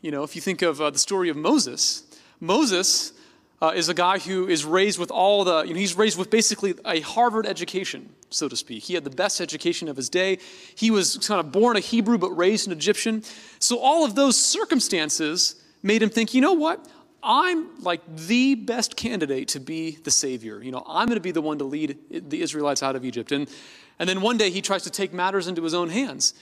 you 0.00 0.12
know, 0.12 0.22
if 0.22 0.36
you 0.36 0.42
think 0.42 0.62
of 0.62 0.80
uh, 0.80 0.90
the 0.90 0.98
story 0.98 1.28
of 1.28 1.36
Moses, 1.36 2.04
Moses 2.38 3.12
uh, 3.60 3.72
is 3.74 3.88
a 3.88 3.94
guy 3.94 4.18
who 4.18 4.46
is 4.46 4.64
raised 4.64 4.98
with 4.98 5.10
all 5.10 5.44
the, 5.44 5.62
you 5.62 5.74
know, 5.74 5.80
he's 5.80 5.96
raised 5.96 6.18
with 6.18 6.30
basically 6.30 6.74
a 6.84 7.00
Harvard 7.00 7.46
education, 7.46 8.08
so 8.30 8.48
to 8.48 8.56
speak. 8.56 8.84
He 8.84 8.94
had 8.94 9.04
the 9.04 9.10
best 9.10 9.40
education 9.40 9.88
of 9.88 9.96
his 9.96 10.08
day. 10.08 10.38
He 10.74 10.90
was 10.90 11.18
kind 11.26 11.40
of 11.40 11.50
born 11.50 11.76
a 11.76 11.80
Hebrew 11.80 12.18
but 12.18 12.30
raised 12.30 12.66
an 12.66 12.72
Egyptian. 12.72 13.24
So 13.58 13.78
all 13.78 14.04
of 14.04 14.14
those 14.14 14.36
circumstances 14.36 15.56
made 15.82 16.02
him 16.02 16.10
think, 16.10 16.34
you 16.34 16.40
know 16.40 16.52
what? 16.52 16.86
I'm 17.20 17.82
like 17.82 18.00
the 18.14 18.54
best 18.54 18.96
candidate 18.96 19.48
to 19.48 19.60
be 19.60 19.98
the 20.04 20.10
savior. 20.10 20.62
You 20.62 20.70
know, 20.70 20.84
I'm 20.86 21.08
going 21.08 21.16
to 21.16 21.22
be 21.22 21.32
the 21.32 21.42
one 21.42 21.58
to 21.58 21.64
lead 21.64 21.98
the 22.10 22.40
Israelites 22.40 22.82
out 22.82 22.94
of 22.94 23.04
Egypt. 23.04 23.32
And, 23.32 23.50
and 23.98 24.08
then 24.08 24.20
one 24.20 24.36
day 24.36 24.50
he 24.50 24.62
tries 24.62 24.84
to 24.84 24.90
take 24.90 25.12
matters 25.12 25.48
into 25.48 25.62
his 25.62 25.74
own 25.74 25.88
hands. 25.88 26.32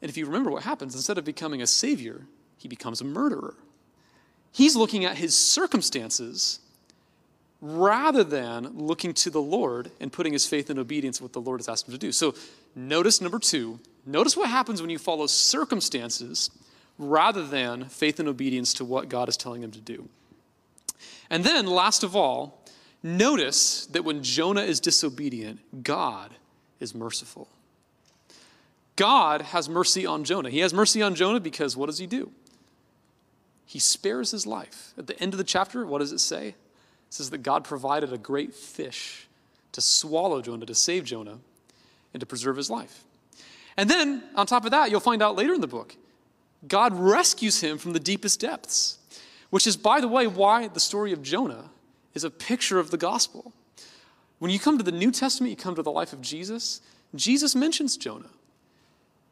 And 0.00 0.08
if 0.08 0.16
you 0.16 0.24
remember 0.24 0.50
what 0.50 0.62
happens, 0.62 0.94
instead 0.94 1.18
of 1.18 1.24
becoming 1.24 1.60
a 1.60 1.66
savior, 1.66 2.26
he 2.56 2.68
becomes 2.68 3.02
a 3.02 3.04
murderer. 3.04 3.54
He's 4.54 4.76
looking 4.76 5.04
at 5.04 5.16
his 5.16 5.36
circumstances 5.36 6.60
rather 7.60 8.22
than 8.22 8.78
looking 8.78 9.12
to 9.12 9.28
the 9.28 9.42
Lord 9.42 9.90
and 10.00 10.12
putting 10.12 10.32
his 10.32 10.46
faith 10.46 10.70
and 10.70 10.78
obedience 10.78 11.16
to 11.16 11.24
what 11.24 11.32
the 11.32 11.40
Lord 11.40 11.58
has 11.58 11.68
asked 11.68 11.88
him 11.88 11.92
to 11.92 11.98
do. 11.98 12.12
So 12.12 12.36
notice 12.76 13.20
number 13.20 13.40
two, 13.40 13.80
notice 14.06 14.36
what 14.36 14.48
happens 14.48 14.80
when 14.80 14.90
you 14.90 14.98
follow 14.98 15.26
circumstances 15.26 16.52
rather 17.00 17.44
than 17.44 17.86
faith 17.86 18.20
and 18.20 18.28
obedience 18.28 18.72
to 18.74 18.84
what 18.84 19.08
God 19.08 19.28
is 19.28 19.36
telling 19.36 19.60
him 19.60 19.72
to 19.72 19.80
do. 19.80 20.08
And 21.28 21.42
then, 21.42 21.66
last 21.66 22.04
of 22.04 22.14
all, 22.14 22.62
notice 23.02 23.86
that 23.86 24.04
when 24.04 24.22
Jonah 24.22 24.62
is 24.62 24.78
disobedient, 24.78 25.82
God 25.82 26.30
is 26.78 26.94
merciful. 26.94 27.48
God 28.94 29.42
has 29.42 29.68
mercy 29.68 30.06
on 30.06 30.22
Jonah. 30.22 30.50
He 30.50 30.60
has 30.60 30.72
mercy 30.72 31.02
on 31.02 31.16
Jonah 31.16 31.40
because 31.40 31.76
what 31.76 31.86
does 31.86 31.98
he 31.98 32.06
do? 32.06 32.30
He 33.66 33.78
spares 33.78 34.30
his 34.30 34.46
life. 34.46 34.92
At 34.98 35.06
the 35.06 35.18
end 35.20 35.34
of 35.34 35.38
the 35.38 35.44
chapter, 35.44 35.86
what 35.86 35.98
does 35.98 36.12
it 36.12 36.20
say? 36.20 36.48
It 36.48 36.54
says 37.10 37.30
that 37.30 37.38
God 37.38 37.64
provided 37.64 38.12
a 38.12 38.18
great 38.18 38.54
fish 38.54 39.28
to 39.72 39.80
swallow 39.80 40.40
Jonah, 40.42 40.66
to 40.66 40.74
save 40.74 41.04
Jonah, 41.04 41.38
and 42.12 42.20
to 42.20 42.26
preserve 42.26 42.56
his 42.56 42.70
life. 42.70 43.04
And 43.76 43.90
then, 43.90 44.22
on 44.36 44.46
top 44.46 44.64
of 44.64 44.70
that, 44.70 44.90
you'll 44.90 45.00
find 45.00 45.22
out 45.22 45.36
later 45.36 45.54
in 45.54 45.60
the 45.60 45.66
book, 45.66 45.96
God 46.68 46.94
rescues 46.94 47.60
him 47.60 47.78
from 47.78 47.92
the 47.92 48.00
deepest 48.00 48.40
depths, 48.40 48.98
which 49.50 49.66
is, 49.66 49.76
by 49.76 50.00
the 50.00 50.08
way, 50.08 50.26
why 50.26 50.68
the 50.68 50.80
story 50.80 51.12
of 51.12 51.22
Jonah 51.22 51.70
is 52.14 52.24
a 52.24 52.30
picture 52.30 52.78
of 52.78 52.90
the 52.90 52.96
gospel. 52.96 53.52
When 54.38 54.50
you 54.50 54.58
come 54.58 54.78
to 54.78 54.84
the 54.84 54.92
New 54.92 55.10
Testament, 55.10 55.50
you 55.50 55.56
come 55.56 55.74
to 55.74 55.82
the 55.82 55.90
life 55.90 56.12
of 56.12 56.20
Jesus, 56.20 56.80
Jesus 57.14 57.54
mentions 57.54 57.96
Jonah. 57.96 58.30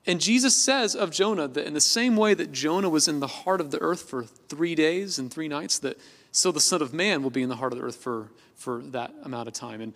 And 0.07 0.21
Jesus 0.21 0.57
says 0.57 0.97
of 0.97 1.11
Jonah 1.11 1.47
that 1.49 1.67
in 1.67 1.75
the 1.75 1.81
same 1.81 2.17
way 2.17 2.35
that 2.35 2.51
Jonah 2.51 2.89
was 2.89 3.07
in 3.07 3.21
the 3.21 3.29
heart 3.29 3.61
of 3.61 3.71
the 3.71 3.81
earth 3.81 4.03
for 4.03 4.25
three 4.25 4.75
days 4.75 5.19
and 5.19 5.33
three 5.33 5.49
nights, 5.49 5.79
that 5.81 5.99
so 6.33 6.51
the 6.51 6.61
Son 6.61 6.83
of 6.83 6.93
Man 6.93 7.23
will 7.23 7.31
be 7.31 7.43
in 7.43 7.49
the 7.49 7.57
heart 7.57 7.73
of 7.73 7.79
the 7.79 7.85
earth 7.85 7.97
for, 7.97 8.29
for 8.57 8.83
that 8.87 9.15
amount 9.23 9.49
of 9.49 9.55
time. 9.55 9.81
And 9.81 9.93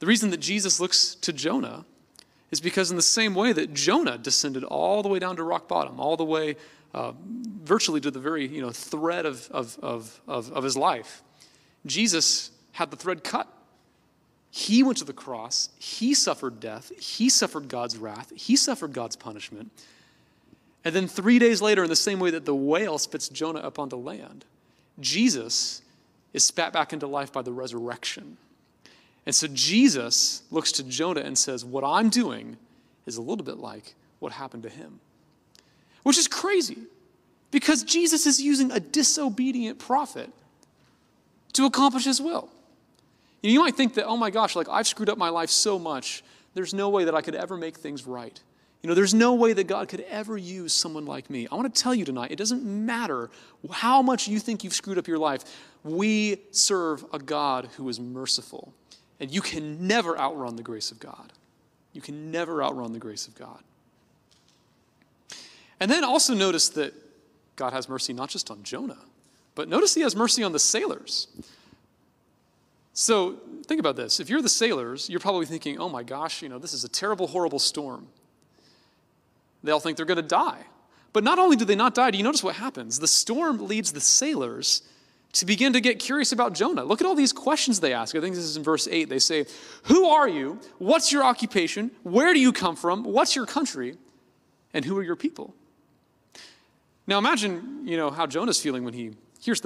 the 0.00 0.06
reason 0.06 0.30
that 0.30 0.40
Jesus 0.40 0.80
looks 0.80 1.14
to 1.16 1.32
Jonah 1.32 1.84
is 2.50 2.60
because 2.60 2.90
in 2.90 2.96
the 2.96 3.02
same 3.02 3.34
way 3.34 3.52
that 3.52 3.74
Jonah 3.74 4.18
descended 4.18 4.64
all 4.64 5.02
the 5.02 5.08
way 5.08 5.18
down 5.18 5.36
to 5.36 5.42
rock 5.42 5.68
bottom, 5.68 6.00
all 6.00 6.16
the 6.16 6.24
way 6.24 6.56
uh, 6.94 7.12
virtually 7.62 8.00
to 8.00 8.10
the 8.10 8.20
very 8.20 8.46
you 8.46 8.60
know, 8.60 8.70
thread 8.70 9.26
of, 9.26 9.48
of, 9.50 9.78
of, 9.80 10.20
of, 10.26 10.50
of 10.52 10.64
his 10.64 10.76
life, 10.76 11.22
Jesus 11.84 12.50
had 12.72 12.90
the 12.90 12.96
thread 12.96 13.22
cut 13.22 13.48
he 14.56 14.82
went 14.82 14.96
to 14.96 15.04
the 15.04 15.12
cross, 15.12 15.68
he 15.78 16.14
suffered 16.14 16.60
death, 16.60 16.90
he 16.98 17.28
suffered 17.28 17.68
God's 17.68 17.98
wrath, 17.98 18.32
he 18.34 18.56
suffered 18.56 18.94
God's 18.94 19.14
punishment. 19.14 19.70
And 20.82 20.96
then 20.96 21.08
three 21.08 21.38
days 21.38 21.60
later, 21.60 21.82
in 21.82 21.90
the 21.90 21.94
same 21.94 22.20
way 22.20 22.30
that 22.30 22.46
the 22.46 22.54
whale 22.54 22.96
spits 22.96 23.28
Jonah 23.28 23.58
up 23.58 23.78
onto 23.78 23.96
land, 23.96 24.46
Jesus 24.98 25.82
is 26.32 26.42
spat 26.42 26.72
back 26.72 26.94
into 26.94 27.06
life 27.06 27.34
by 27.34 27.42
the 27.42 27.52
resurrection. 27.52 28.38
And 29.26 29.34
so 29.34 29.46
Jesus 29.48 30.40
looks 30.50 30.72
to 30.72 30.84
Jonah 30.84 31.20
and 31.20 31.36
says, 31.36 31.62
What 31.62 31.84
I'm 31.84 32.08
doing 32.08 32.56
is 33.04 33.18
a 33.18 33.22
little 33.22 33.44
bit 33.44 33.58
like 33.58 33.94
what 34.20 34.32
happened 34.32 34.62
to 34.62 34.70
him. 34.70 35.00
Which 36.02 36.16
is 36.16 36.28
crazy 36.28 36.78
because 37.50 37.82
Jesus 37.82 38.24
is 38.24 38.40
using 38.40 38.72
a 38.72 38.80
disobedient 38.80 39.78
prophet 39.78 40.30
to 41.52 41.66
accomplish 41.66 42.04
his 42.04 42.22
will. 42.22 42.48
You 43.50 43.60
might 43.60 43.76
think 43.76 43.94
that, 43.94 44.06
oh 44.06 44.16
my 44.16 44.30
gosh, 44.30 44.56
like 44.56 44.68
I've 44.68 44.86
screwed 44.86 45.08
up 45.08 45.18
my 45.18 45.28
life 45.28 45.50
so 45.50 45.78
much, 45.78 46.24
there's 46.54 46.74
no 46.74 46.88
way 46.88 47.04
that 47.04 47.14
I 47.14 47.20
could 47.20 47.34
ever 47.34 47.56
make 47.56 47.76
things 47.76 48.06
right. 48.06 48.40
You 48.82 48.88
know, 48.88 48.94
there's 48.94 49.14
no 49.14 49.34
way 49.34 49.52
that 49.52 49.66
God 49.66 49.88
could 49.88 50.04
ever 50.08 50.36
use 50.36 50.72
someone 50.72 51.06
like 51.06 51.28
me. 51.28 51.48
I 51.50 51.54
want 51.54 51.72
to 51.74 51.82
tell 51.82 51.94
you 51.94 52.04
tonight, 52.04 52.30
it 52.30 52.36
doesn't 52.36 52.64
matter 52.64 53.30
how 53.70 54.00
much 54.02 54.28
you 54.28 54.38
think 54.38 54.62
you've 54.62 54.74
screwed 54.74 54.98
up 54.98 55.08
your 55.08 55.18
life. 55.18 55.42
We 55.82 56.38
serve 56.50 57.04
a 57.12 57.18
God 57.18 57.68
who 57.76 57.88
is 57.88 57.98
merciful. 57.98 58.72
And 59.18 59.32
you 59.32 59.40
can 59.40 59.86
never 59.86 60.18
outrun 60.18 60.56
the 60.56 60.62
grace 60.62 60.90
of 60.90 61.00
God. 61.00 61.32
You 61.92 62.00
can 62.00 62.30
never 62.30 62.62
outrun 62.62 62.92
the 62.92 62.98
grace 62.98 63.26
of 63.26 63.34
God. 63.34 63.60
And 65.80 65.90
then 65.90 66.04
also 66.04 66.34
notice 66.34 66.68
that 66.70 66.94
God 67.56 67.72
has 67.72 67.88
mercy 67.88 68.12
not 68.12 68.28
just 68.28 68.50
on 68.50 68.62
Jonah, 68.62 68.98
but 69.54 69.68
notice 69.68 69.94
he 69.94 70.02
has 70.02 70.14
mercy 70.14 70.42
on 70.42 70.52
the 70.52 70.58
sailors. 70.58 71.28
So 72.98 73.36
think 73.66 73.78
about 73.78 73.94
this. 73.94 74.20
If 74.20 74.30
you're 74.30 74.40
the 74.40 74.48
sailors, 74.48 75.10
you're 75.10 75.20
probably 75.20 75.44
thinking, 75.44 75.78
oh 75.78 75.90
my 75.90 76.02
gosh, 76.02 76.40
you 76.40 76.48
know, 76.48 76.58
this 76.58 76.72
is 76.72 76.82
a 76.82 76.88
terrible, 76.88 77.26
horrible 77.26 77.58
storm. 77.58 78.06
They 79.62 79.70
all 79.70 79.80
think 79.80 79.98
they're 79.98 80.06
going 80.06 80.16
to 80.16 80.22
die. 80.22 80.64
But 81.12 81.22
not 81.22 81.38
only 81.38 81.56
do 81.56 81.66
they 81.66 81.76
not 81.76 81.94
die, 81.94 82.10
do 82.10 82.16
you 82.16 82.24
notice 82.24 82.42
what 82.42 82.56
happens? 82.56 82.98
The 82.98 83.06
storm 83.06 83.66
leads 83.68 83.92
the 83.92 84.00
sailors 84.00 84.80
to 85.34 85.44
begin 85.44 85.74
to 85.74 85.80
get 85.82 85.98
curious 85.98 86.32
about 86.32 86.54
Jonah. 86.54 86.84
Look 86.84 87.02
at 87.02 87.06
all 87.06 87.14
these 87.14 87.34
questions 87.34 87.80
they 87.80 87.92
ask. 87.92 88.16
I 88.16 88.20
think 88.20 88.34
this 88.34 88.44
is 88.44 88.56
in 88.56 88.62
verse 88.62 88.88
8. 88.90 89.10
They 89.10 89.18
say, 89.18 89.44
Who 89.84 90.08
are 90.08 90.26
you? 90.26 90.58
What's 90.78 91.12
your 91.12 91.22
occupation? 91.22 91.90
Where 92.02 92.32
do 92.32 92.40
you 92.40 92.50
come 92.50 92.76
from? 92.76 93.04
What's 93.04 93.36
your 93.36 93.44
country? 93.44 93.98
And 94.72 94.86
who 94.86 94.96
are 94.96 95.02
your 95.02 95.16
people? 95.16 95.54
Now 97.06 97.18
imagine, 97.18 97.82
you 97.86 97.98
know, 97.98 98.10
how 98.10 98.26
Jonah's 98.26 98.58
feeling 98.58 98.84
when 98.84 98.94
he 98.94 99.10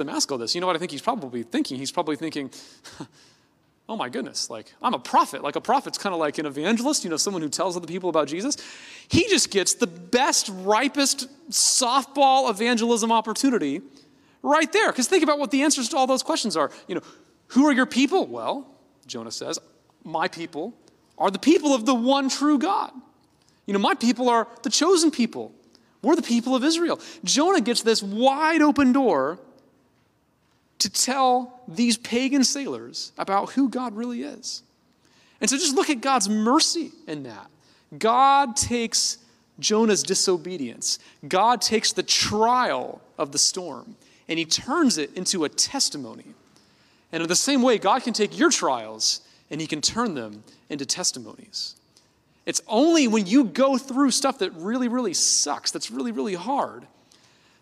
ask 0.09 0.31
all 0.31 0.37
this. 0.37 0.55
You 0.55 0.61
know 0.61 0.67
what 0.67 0.75
I 0.75 0.79
think 0.79 0.91
he's 0.91 1.01
probably 1.01 1.43
thinking? 1.43 1.77
He's 1.77 1.91
probably 1.91 2.15
thinking, 2.15 2.51
oh 3.89 3.95
my 3.95 4.09
goodness, 4.09 4.49
like 4.49 4.73
I'm 4.81 4.93
a 4.93 4.99
prophet. 4.99 5.43
Like 5.43 5.55
a 5.55 5.61
prophet's 5.61 5.97
kind 5.97 6.13
of 6.13 6.19
like 6.19 6.37
an 6.37 6.45
evangelist, 6.45 7.03
you 7.03 7.09
know, 7.09 7.17
someone 7.17 7.41
who 7.41 7.49
tells 7.49 7.75
other 7.75 7.87
people 7.87 8.09
about 8.09 8.27
Jesus. 8.27 8.57
He 9.07 9.27
just 9.27 9.51
gets 9.51 9.73
the 9.73 9.87
best, 9.87 10.49
ripest 10.53 11.27
softball 11.49 12.49
evangelism 12.49 13.11
opportunity 13.11 13.81
right 14.43 14.71
there. 14.71 14.91
Because 14.91 15.07
think 15.07 15.23
about 15.23 15.39
what 15.39 15.51
the 15.51 15.63
answers 15.63 15.89
to 15.89 15.97
all 15.97 16.07
those 16.07 16.23
questions 16.23 16.55
are. 16.55 16.71
You 16.87 16.95
know, 16.95 17.01
who 17.47 17.65
are 17.67 17.73
your 17.73 17.85
people? 17.85 18.27
Well, 18.27 18.67
Jonah 19.07 19.31
says, 19.31 19.59
my 20.03 20.27
people 20.27 20.73
are 21.17 21.29
the 21.29 21.39
people 21.39 21.75
of 21.75 21.85
the 21.85 21.93
one 21.93 22.29
true 22.29 22.57
God. 22.57 22.91
You 23.65 23.73
know, 23.73 23.79
my 23.79 23.93
people 23.93 24.29
are 24.29 24.47
the 24.63 24.69
chosen 24.69 25.11
people. 25.11 25.53
We're 26.01 26.15
the 26.15 26.23
people 26.23 26.55
of 26.55 26.63
Israel. 26.63 26.99
Jonah 27.23 27.61
gets 27.61 27.83
this 27.83 28.01
wide 28.01 28.61
open 28.61 28.91
door 28.91 29.39
to 30.81 30.89
tell 30.89 31.61
these 31.67 31.97
pagan 31.97 32.43
sailors 32.43 33.11
about 33.17 33.51
who 33.51 33.69
God 33.69 33.95
really 33.95 34.23
is. 34.23 34.63
And 35.39 35.49
so 35.49 35.57
just 35.57 35.75
look 35.75 35.89
at 35.89 36.01
God's 36.01 36.29
mercy 36.29 36.91
in 37.07 37.23
that. 37.23 37.47
God 37.97 38.55
takes 38.55 39.17
Jonah's 39.59 40.01
disobedience, 40.01 40.97
God 41.27 41.61
takes 41.61 41.93
the 41.93 42.03
trial 42.03 43.01
of 43.17 43.31
the 43.31 43.37
storm, 43.37 43.95
and 44.27 44.39
he 44.39 44.45
turns 44.45 44.97
it 44.97 45.13
into 45.15 45.43
a 45.43 45.49
testimony. 45.49 46.25
And 47.11 47.21
in 47.21 47.29
the 47.29 47.35
same 47.35 47.61
way, 47.61 47.77
God 47.77 48.03
can 48.03 48.13
take 48.13 48.37
your 48.37 48.49
trials 48.49 49.21
and 49.49 49.59
he 49.59 49.67
can 49.67 49.81
turn 49.81 50.15
them 50.15 50.43
into 50.69 50.85
testimonies. 50.85 51.75
It's 52.45 52.61
only 52.67 53.07
when 53.07 53.27
you 53.27 53.43
go 53.43 53.77
through 53.77 54.11
stuff 54.11 54.39
that 54.39 54.51
really, 54.53 54.87
really 54.87 55.13
sucks, 55.13 55.69
that's 55.69 55.91
really, 55.91 56.11
really 56.11 56.33
hard, 56.33 56.87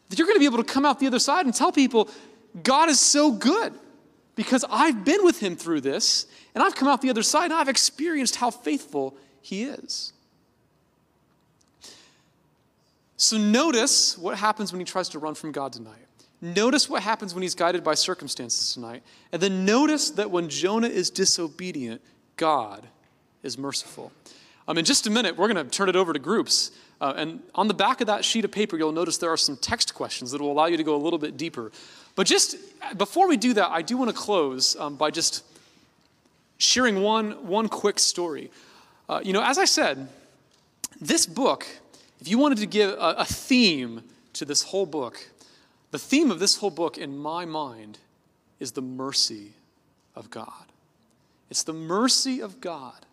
that 0.09 0.17
you're 0.17 0.27
going 0.27 0.35
to 0.35 0.39
be 0.39 0.45
able 0.45 0.63
to 0.63 0.63
come 0.63 0.85
out 0.85 0.99
the 0.99 1.07
other 1.07 1.19
side 1.19 1.45
and 1.45 1.53
tell 1.53 1.71
people, 1.71 2.09
God 2.63 2.89
is 2.89 3.00
so 3.00 3.32
good 3.32 3.74
because 4.36 4.65
I've 4.70 5.03
been 5.03 5.24
with 5.24 5.39
him 5.39 5.56
through 5.56 5.82
this 5.82 6.25
and 6.56 6.63
I've 6.63 6.75
come 6.75 6.88
out 6.88 7.01
the 7.01 7.10
other 7.10 7.24
side 7.24 7.46
and 7.46 7.53
I've 7.53 7.70
experienced 7.70 8.38
how 8.38 8.51
faithful 8.51 9.15
he 9.41 9.63
is. 9.63 10.13
So 13.18 13.38
notice 13.38 14.18
what 14.18 14.38
happens 14.38 14.72
when 14.72 14.79
he 14.79 14.86
tries 14.86 15.10
to 15.10 15.20
run 15.20 15.36
from 15.36 15.51
God 15.51 15.74
tonight. 15.74 16.06
Notice 16.41 16.89
what 16.89 17.03
happens 17.03 17.34
when 17.34 17.41
he's 17.41 17.56
guided 17.56 17.84
by 17.84 17.96
circumstances 17.96 18.74
tonight. 18.74 19.03
And 19.34 19.41
then 19.41 19.65
notice 19.65 20.12
that 20.12 20.32
when 20.32 20.48
Jonah 20.48 20.88
is 20.88 21.10
disobedient, 21.10 22.01
God 22.38 22.88
is 23.44 23.58
merciful. 23.58 24.13
Um, 24.69 24.77
in 24.77 24.85
just 24.85 25.07
a 25.07 25.09
minute, 25.09 25.35
we're 25.35 25.51
going 25.51 25.65
to 25.65 25.69
turn 25.69 25.89
it 25.89 25.95
over 25.95 26.13
to 26.13 26.19
groups. 26.19 26.69
Uh, 27.01 27.13
and 27.17 27.41
on 27.55 27.67
the 27.67 27.73
back 27.73 28.01
of 28.01 28.07
that 28.07 28.23
sheet 28.23 28.45
of 28.45 28.51
paper, 28.51 28.77
you'll 28.77 28.91
notice 28.91 29.17
there 29.17 29.31
are 29.31 29.38
some 29.38 29.57
text 29.57 29.95
questions 29.95 30.29
that 30.29 30.39
will 30.39 30.51
allow 30.51 30.67
you 30.67 30.77
to 30.77 30.83
go 30.83 30.95
a 30.95 31.01
little 31.01 31.17
bit 31.17 31.38
deeper. 31.38 31.71
But 32.15 32.27
just 32.27 32.55
before 32.95 33.27
we 33.27 33.35
do 33.35 33.53
that, 33.53 33.71
I 33.71 33.81
do 33.81 33.97
want 33.97 34.11
to 34.11 34.15
close 34.15 34.75
um, 34.75 34.95
by 34.95 35.09
just 35.09 35.43
sharing 36.59 37.01
one, 37.01 37.47
one 37.47 37.67
quick 37.67 37.97
story. 37.97 38.51
Uh, 39.09 39.21
you 39.23 39.33
know, 39.33 39.41
as 39.43 39.57
I 39.57 39.65
said, 39.65 40.07
this 41.01 41.25
book, 41.25 41.65
if 42.21 42.27
you 42.27 42.38
wanted 42.38 42.59
to 42.59 42.67
give 42.67 42.91
a, 42.91 43.15
a 43.17 43.25
theme 43.25 44.03
to 44.33 44.45
this 44.45 44.61
whole 44.61 44.85
book, 44.85 45.31
the 45.89 45.97
theme 45.97 46.29
of 46.29 46.38
this 46.38 46.57
whole 46.57 46.69
book, 46.69 46.99
in 46.99 47.17
my 47.17 47.43
mind, 47.43 47.97
is 48.59 48.73
the 48.73 48.83
mercy 48.83 49.53
of 50.15 50.29
God. 50.29 50.65
It's 51.49 51.63
the 51.63 51.73
mercy 51.73 52.39
of 52.39 52.61
God. 52.61 53.07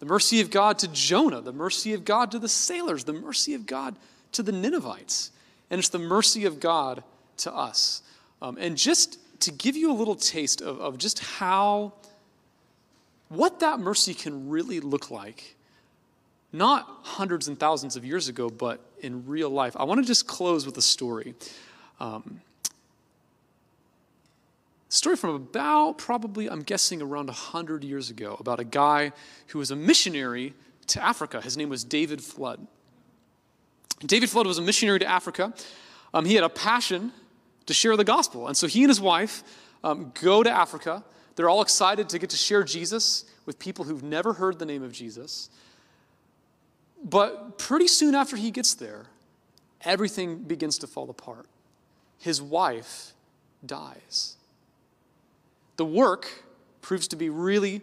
The 0.00 0.06
mercy 0.06 0.40
of 0.40 0.50
God 0.50 0.78
to 0.80 0.88
Jonah, 0.88 1.40
the 1.40 1.52
mercy 1.52 1.92
of 1.92 2.04
God 2.04 2.30
to 2.30 2.38
the 2.38 2.48
sailors, 2.48 3.04
the 3.04 3.12
mercy 3.12 3.54
of 3.54 3.66
God 3.66 3.96
to 4.32 4.42
the 4.42 4.52
Ninevites. 4.52 5.32
And 5.70 5.78
it's 5.78 5.88
the 5.88 5.98
mercy 5.98 6.44
of 6.44 6.60
God 6.60 7.02
to 7.38 7.54
us. 7.54 8.02
Um, 8.40 8.56
and 8.60 8.76
just 8.76 9.18
to 9.40 9.52
give 9.52 9.76
you 9.76 9.90
a 9.90 9.94
little 9.94 10.14
taste 10.14 10.60
of, 10.60 10.80
of 10.80 10.98
just 10.98 11.18
how, 11.18 11.92
what 13.28 13.60
that 13.60 13.80
mercy 13.80 14.14
can 14.14 14.48
really 14.48 14.80
look 14.80 15.10
like, 15.10 15.56
not 16.52 16.88
hundreds 17.02 17.48
and 17.48 17.58
thousands 17.58 17.96
of 17.96 18.04
years 18.04 18.28
ago, 18.28 18.48
but 18.48 18.80
in 19.00 19.26
real 19.26 19.50
life, 19.50 19.76
I 19.76 19.84
want 19.84 20.00
to 20.00 20.06
just 20.06 20.26
close 20.26 20.64
with 20.64 20.76
a 20.78 20.82
story. 20.82 21.34
Um, 22.00 22.40
story 24.88 25.16
from 25.16 25.34
about 25.34 25.98
probably 25.98 26.48
i'm 26.48 26.62
guessing 26.62 27.02
around 27.02 27.26
100 27.26 27.84
years 27.84 28.10
ago 28.10 28.36
about 28.40 28.58
a 28.58 28.64
guy 28.64 29.12
who 29.48 29.58
was 29.58 29.70
a 29.70 29.76
missionary 29.76 30.54
to 30.88 31.02
africa. 31.04 31.40
His 31.40 31.56
name 31.56 31.68
was 31.68 31.84
david 31.84 32.22
flood. 32.22 32.66
David 34.00 34.30
flood 34.30 34.46
was 34.46 34.58
a 34.58 34.62
missionary 34.62 34.98
to 35.00 35.06
africa. 35.06 35.52
Um, 36.14 36.24
he 36.24 36.34
had 36.34 36.44
a 36.44 36.48
passion 36.48 37.12
to 37.66 37.74
share 37.74 37.96
the 37.96 38.04
gospel. 38.04 38.48
And 38.48 38.56
so 38.56 38.66
he 38.66 38.82
and 38.82 38.88
his 38.88 39.00
wife 39.00 39.42
um, 39.84 40.12
go 40.20 40.42
to 40.42 40.50
africa. 40.50 41.04
They're 41.36 41.50
all 41.50 41.60
excited 41.60 42.08
to 42.08 42.18
get 42.18 42.30
to 42.30 42.36
share 42.36 42.64
jesus 42.64 43.24
with 43.44 43.58
people 43.58 43.84
who've 43.84 44.02
never 44.02 44.32
heard 44.32 44.58
the 44.58 44.66
name 44.66 44.82
of 44.82 44.92
jesus. 44.92 45.50
But 47.04 47.58
pretty 47.58 47.86
soon 47.86 48.14
after 48.14 48.36
he 48.36 48.50
gets 48.50 48.74
there 48.74 49.06
everything 49.82 50.38
begins 50.38 50.78
to 50.78 50.86
fall 50.86 51.08
apart. 51.08 51.46
His 52.18 52.42
wife 52.42 53.12
dies 53.64 54.37
the 55.78 55.86
work 55.86 56.44
proves 56.82 57.08
to 57.08 57.16
be 57.16 57.30
really 57.30 57.80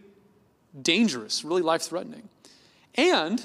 dangerous, 0.79 1.43
really 1.43 1.63
life 1.63 1.81
threatening. 1.81 2.29
And 2.93 3.43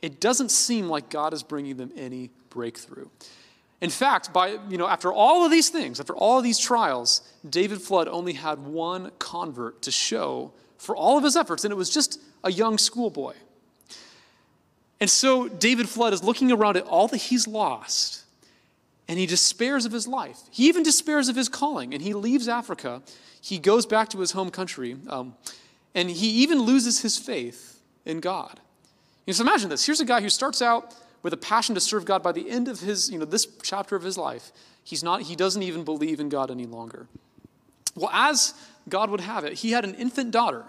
it 0.00 0.20
doesn't 0.20 0.50
seem 0.50 0.88
like 0.88 1.10
God 1.10 1.32
is 1.32 1.42
bringing 1.42 1.76
them 1.76 1.90
any 1.96 2.30
breakthrough. 2.50 3.08
In 3.80 3.90
fact, 3.90 4.32
by, 4.32 4.58
you 4.68 4.78
know, 4.78 4.86
after 4.86 5.12
all 5.12 5.44
of 5.44 5.50
these 5.50 5.68
things, 5.68 6.00
after 6.00 6.14
all 6.14 6.38
of 6.38 6.44
these 6.44 6.58
trials, 6.58 7.22
David 7.48 7.80
Flood 7.80 8.08
only 8.08 8.34
had 8.34 8.58
one 8.58 9.10
convert 9.18 9.82
to 9.82 9.90
show 9.90 10.52
for 10.78 10.94
all 10.94 11.18
of 11.18 11.24
his 11.24 11.36
efforts, 11.36 11.64
and 11.64 11.72
it 11.72 11.76
was 11.76 11.90
just 11.90 12.20
a 12.44 12.52
young 12.52 12.78
schoolboy. 12.78 13.34
And 15.00 15.10
so 15.10 15.48
David 15.48 15.88
Flood 15.88 16.12
is 16.12 16.22
looking 16.22 16.52
around 16.52 16.76
at 16.76 16.84
all 16.84 17.08
that 17.08 17.18
he's 17.18 17.46
lost, 17.46 18.24
and 19.08 19.18
he 19.18 19.26
despairs 19.26 19.84
of 19.84 19.92
his 19.92 20.08
life. 20.08 20.40
He 20.50 20.68
even 20.68 20.82
despairs 20.82 21.28
of 21.28 21.36
his 21.36 21.48
calling, 21.48 21.94
and 21.94 22.02
he 22.02 22.14
leaves 22.14 22.48
Africa 22.48 23.02
he 23.46 23.58
goes 23.58 23.86
back 23.86 24.08
to 24.08 24.18
his 24.18 24.32
home 24.32 24.50
country, 24.50 24.96
um, 25.08 25.36
and 25.94 26.10
he 26.10 26.28
even 26.42 26.62
loses 26.62 27.02
his 27.02 27.16
faith 27.16 27.80
in 28.04 28.18
God. 28.18 28.58
You 29.24 29.30
know, 29.30 29.34
so 29.34 29.44
imagine 29.44 29.70
this. 29.70 29.86
Here's 29.86 30.00
a 30.00 30.04
guy 30.04 30.20
who 30.20 30.28
starts 30.28 30.60
out 30.60 30.96
with 31.22 31.32
a 31.32 31.36
passion 31.36 31.76
to 31.76 31.80
serve 31.80 32.04
God. 32.04 32.24
By 32.24 32.32
the 32.32 32.50
end 32.50 32.66
of 32.66 32.80
his, 32.80 33.08
you 33.08 33.20
know, 33.20 33.24
this 33.24 33.46
chapter 33.62 33.94
of 33.94 34.02
his 34.02 34.18
life, 34.18 34.50
he's 34.82 35.04
not, 35.04 35.22
he 35.22 35.36
doesn't 35.36 35.62
even 35.62 35.84
believe 35.84 36.18
in 36.18 36.28
God 36.28 36.50
any 36.50 36.66
longer. 36.66 37.06
Well, 37.94 38.10
as 38.12 38.52
God 38.88 39.10
would 39.10 39.20
have 39.20 39.44
it, 39.44 39.52
he 39.52 39.70
had 39.70 39.84
an 39.84 39.94
infant 39.94 40.32
daughter. 40.32 40.64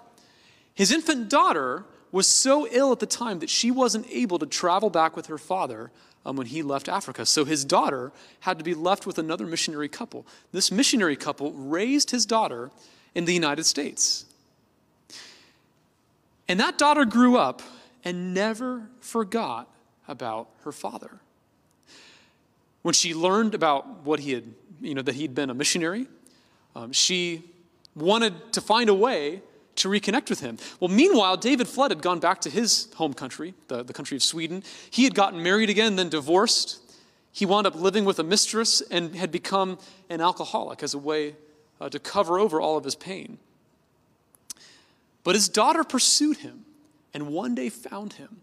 His 0.76 0.92
infant 0.92 1.30
daughter 1.30 1.84
was 2.12 2.28
so 2.28 2.68
ill 2.72 2.92
at 2.92 3.00
the 3.00 3.06
time 3.06 3.40
that 3.40 3.50
she 3.50 3.72
wasn't 3.72 4.08
able 4.10 4.40
to 4.40 4.46
travel 4.46 4.90
back 4.90 5.16
with 5.16 5.28
her 5.28 5.38
father 5.38 5.92
um, 6.26 6.36
when 6.36 6.48
he 6.48 6.62
left 6.62 6.90
Africa. 6.90 7.26
So 7.26 7.46
his 7.46 7.66
daughter 7.66 8.12
had 8.42 8.58
to 8.58 8.64
be 8.64 8.74
left 8.74 9.06
with 9.06 9.18
another 9.18 9.46
missionary 9.46 9.88
couple. 9.88 10.26
This 10.52 10.72
missionary 10.72 11.16
couple 11.16 11.54
raised 11.54 12.12
his 12.12 12.26
daughter 12.26 12.72
in 13.16 13.26
the 13.26 13.34
United 13.34 13.66
States. 13.66 14.26
And 16.48 16.60
that 16.60 16.78
daughter 16.78 17.06
grew 17.06 17.38
up 17.38 17.62
and 18.04 18.34
never 18.34 18.90
forgot 19.00 19.70
about 20.08 20.50
her 20.64 20.72
father. 20.72 21.20
When 22.84 22.94
she 22.94 23.14
learned 23.14 23.54
about 23.54 24.06
what 24.06 24.20
he 24.20 24.32
had, 24.32 24.46
you 24.80 24.96
know, 24.96 25.02
that 25.02 25.16
he'd 25.16 25.36
been 25.36 25.50
a 25.50 25.54
missionary, 25.54 26.08
um, 26.76 26.94
she 26.94 27.44
wanted 27.96 28.54
to 28.54 28.62
find 28.62 28.90
a 28.90 28.94
way 28.94 29.42
to 29.78 29.90
reconnect 29.90 30.30
with 30.30 30.42
him. 30.42 30.58
Well, 30.80 30.90
meanwhile, 30.90 31.38
David 31.38 31.68
Flood 31.68 31.92
had 31.92 32.02
gone 32.02 32.20
back 32.20 32.42
to 32.42 32.50
his 32.50 32.92
home 32.96 33.14
country, 33.14 33.54
the, 33.68 33.84
the 33.84 33.94
country 33.94 34.18
of 34.18 34.24
Sweden. 34.24 34.64
He 34.90 35.04
had 35.04 35.16
gotten 35.16 35.42
married 35.42 35.70
again, 35.70 35.96
then 35.96 36.10
divorced. 36.10 36.80
He 37.32 37.46
wound 37.46 37.68
up 37.68 37.76
living 37.76 38.06
with 38.06 38.20
a 38.20 38.24
mistress 38.24 38.82
and 38.82 39.16
had 39.16 39.32
become 39.32 39.78
an 40.10 40.22
alcoholic 40.22 40.84
as 40.84 40.94
a 40.94 40.98
way 40.98 41.36
uh, 41.80 41.90
to 41.90 42.00
cover 42.00 42.40
over 42.40 42.60
all 42.60 42.78
of 42.78 42.84
his 42.84 42.96
pain. 42.96 43.38
But 45.24 45.36
his 45.36 45.50
daughter 45.50 45.84
pursued 45.84 46.38
him 46.38 46.66
and 47.14 47.28
one 47.28 47.54
day 47.56 47.70
found 47.70 48.14
him 48.14 48.42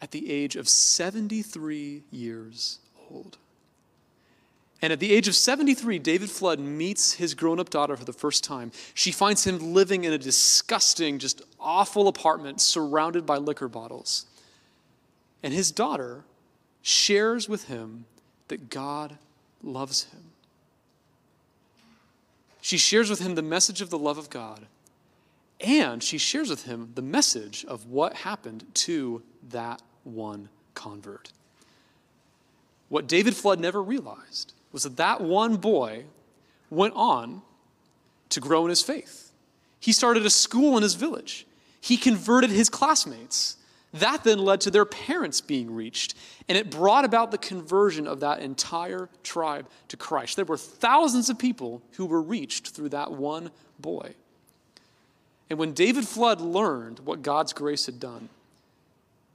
at 0.00 0.10
the 0.12 0.30
age 0.30 0.56
of 0.56 0.68
73 0.68 2.02
years 2.10 2.78
old. 3.10 3.36
And 4.80 4.92
at 4.92 5.00
the 5.00 5.12
age 5.12 5.26
of 5.26 5.34
73, 5.34 5.98
David 5.98 6.30
Flood 6.30 6.60
meets 6.60 7.14
his 7.14 7.34
grown 7.34 7.58
up 7.58 7.68
daughter 7.68 7.96
for 7.96 8.04
the 8.04 8.12
first 8.12 8.44
time. 8.44 8.70
She 8.94 9.10
finds 9.10 9.44
him 9.44 9.74
living 9.74 10.04
in 10.04 10.12
a 10.12 10.18
disgusting, 10.18 11.18
just 11.18 11.42
awful 11.58 12.06
apartment 12.06 12.60
surrounded 12.60 13.26
by 13.26 13.38
liquor 13.38 13.68
bottles. 13.68 14.26
And 15.42 15.52
his 15.52 15.72
daughter 15.72 16.24
shares 16.80 17.48
with 17.48 17.64
him 17.64 18.04
that 18.46 18.70
God 18.70 19.18
loves 19.62 20.04
him. 20.04 20.20
She 22.60 22.78
shares 22.78 23.10
with 23.10 23.20
him 23.20 23.34
the 23.34 23.42
message 23.42 23.80
of 23.80 23.90
the 23.90 23.98
love 23.98 24.18
of 24.18 24.30
God, 24.30 24.66
and 25.60 26.02
she 26.02 26.18
shares 26.18 26.50
with 26.50 26.66
him 26.66 26.92
the 26.94 27.02
message 27.02 27.64
of 27.64 27.86
what 27.86 28.14
happened 28.14 28.64
to 28.74 29.22
that 29.50 29.82
one 30.04 30.48
convert. 30.74 31.32
What 32.88 33.06
David 33.08 33.34
Flood 33.34 33.58
never 33.58 33.82
realized 33.82 34.52
was 34.72 34.82
that 34.82 34.96
that 34.96 35.20
one 35.20 35.56
boy 35.56 36.04
went 36.70 36.94
on 36.94 37.42
to 38.30 38.40
grow 38.40 38.64
in 38.64 38.70
his 38.70 38.82
faith. 38.82 39.32
He 39.80 39.92
started 39.92 40.26
a 40.26 40.30
school 40.30 40.76
in 40.76 40.82
his 40.82 40.94
village. 40.94 41.46
He 41.80 41.96
converted 41.96 42.50
his 42.50 42.68
classmates. 42.68 43.56
That 43.94 44.22
then 44.22 44.38
led 44.38 44.60
to 44.62 44.70
their 44.70 44.84
parents 44.84 45.40
being 45.40 45.74
reached, 45.74 46.14
and 46.46 46.58
it 46.58 46.70
brought 46.70 47.06
about 47.06 47.30
the 47.30 47.38
conversion 47.38 48.06
of 48.06 48.20
that 48.20 48.40
entire 48.40 49.08
tribe 49.22 49.66
to 49.88 49.96
Christ. 49.96 50.36
There 50.36 50.44
were 50.44 50.58
thousands 50.58 51.30
of 51.30 51.38
people 51.38 51.80
who 51.92 52.04
were 52.04 52.20
reached 52.20 52.68
through 52.68 52.90
that 52.90 53.12
one 53.12 53.50
boy. 53.78 54.14
And 55.48 55.58
when 55.58 55.72
David 55.72 56.06
Flood 56.06 56.42
learned 56.42 57.00
what 57.00 57.22
God's 57.22 57.54
grace 57.54 57.86
had 57.86 57.98
done, 57.98 58.28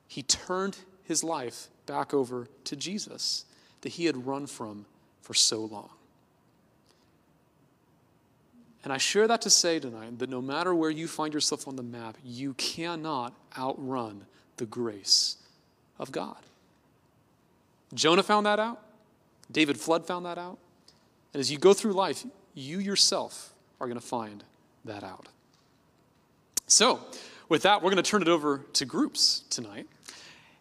he 0.07 0.21
turned 0.21 0.77
his 1.03 1.23
life 1.23 1.69
back 1.87 2.13
over 2.13 2.47
to 2.65 2.75
Jesus 2.75 3.45
that 3.81 3.93
he 3.93 4.05
had 4.05 4.27
run 4.27 4.45
from 4.45 4.85
for 5.23 5.33
so 5.33 5.61
long. 5.61 5.89
And 8.83 8.91
I 8.91 8.97
share 8.97 9.27
that 9.27 9.41
to 9.43 9.49
say 9.49 9.79
tonight 9.79 10.19
that 10.19 10.29
no 10.29 10.41
matter 10.41 10.75
where 10.75 10.89
you 10.89 11.07
find 11.07 11.33
yourself 11.33 11.67
on 11.67 11.77
the 11.77 11.83
map, 11.83 12.17
you 12.23 12.53
cannot 12.55 13.33
outrun 13.57 14.25
the 14.57 14.65
grace 14.65 15.37
of 15.97 16.11
God. 16.11 16.37
Jonah 17.93 18.23
found 18.23 18.45
that 18.45 18.59
out. 18.59 18.81
David 19.51 19.79
Flood 19.79 20.05
found 20.05 20.25
that 20.25 20.37
out. 20.37 20.57
And 21.33 21.39
as 21.39 21.49
you 21.49 21.57
go 21.57 21.73
through 21.73 21.93
life, 21.93 22.25
you 22.53 22.79
yourself 22.79 23.53
are 23.79 23.87
going 23.87 23.99
to 23.99 24.05
find 24.05 24.43
that 24.83 25.03
out. 25.03 25.27
So, 26.67 26.99
with 27.47 27.63
that, 27.63 27.81
we're 27.81 27.91
going 27.91 28.03
to 28.03 28.09
turn 28.09 28.21
it 28.21 28.27
over 28.27 28.59
to 28.73 28.85
groups 28.85 29.43
tonight. 29.49 29.87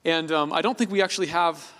And 0.04 0.30
um, 0.30 0.52
I 0.52 0.62
don't 0.62 0.76
think 0.76 0.90
we 0.90 1.02
actually 1.02 1.28
have 1.28 1.72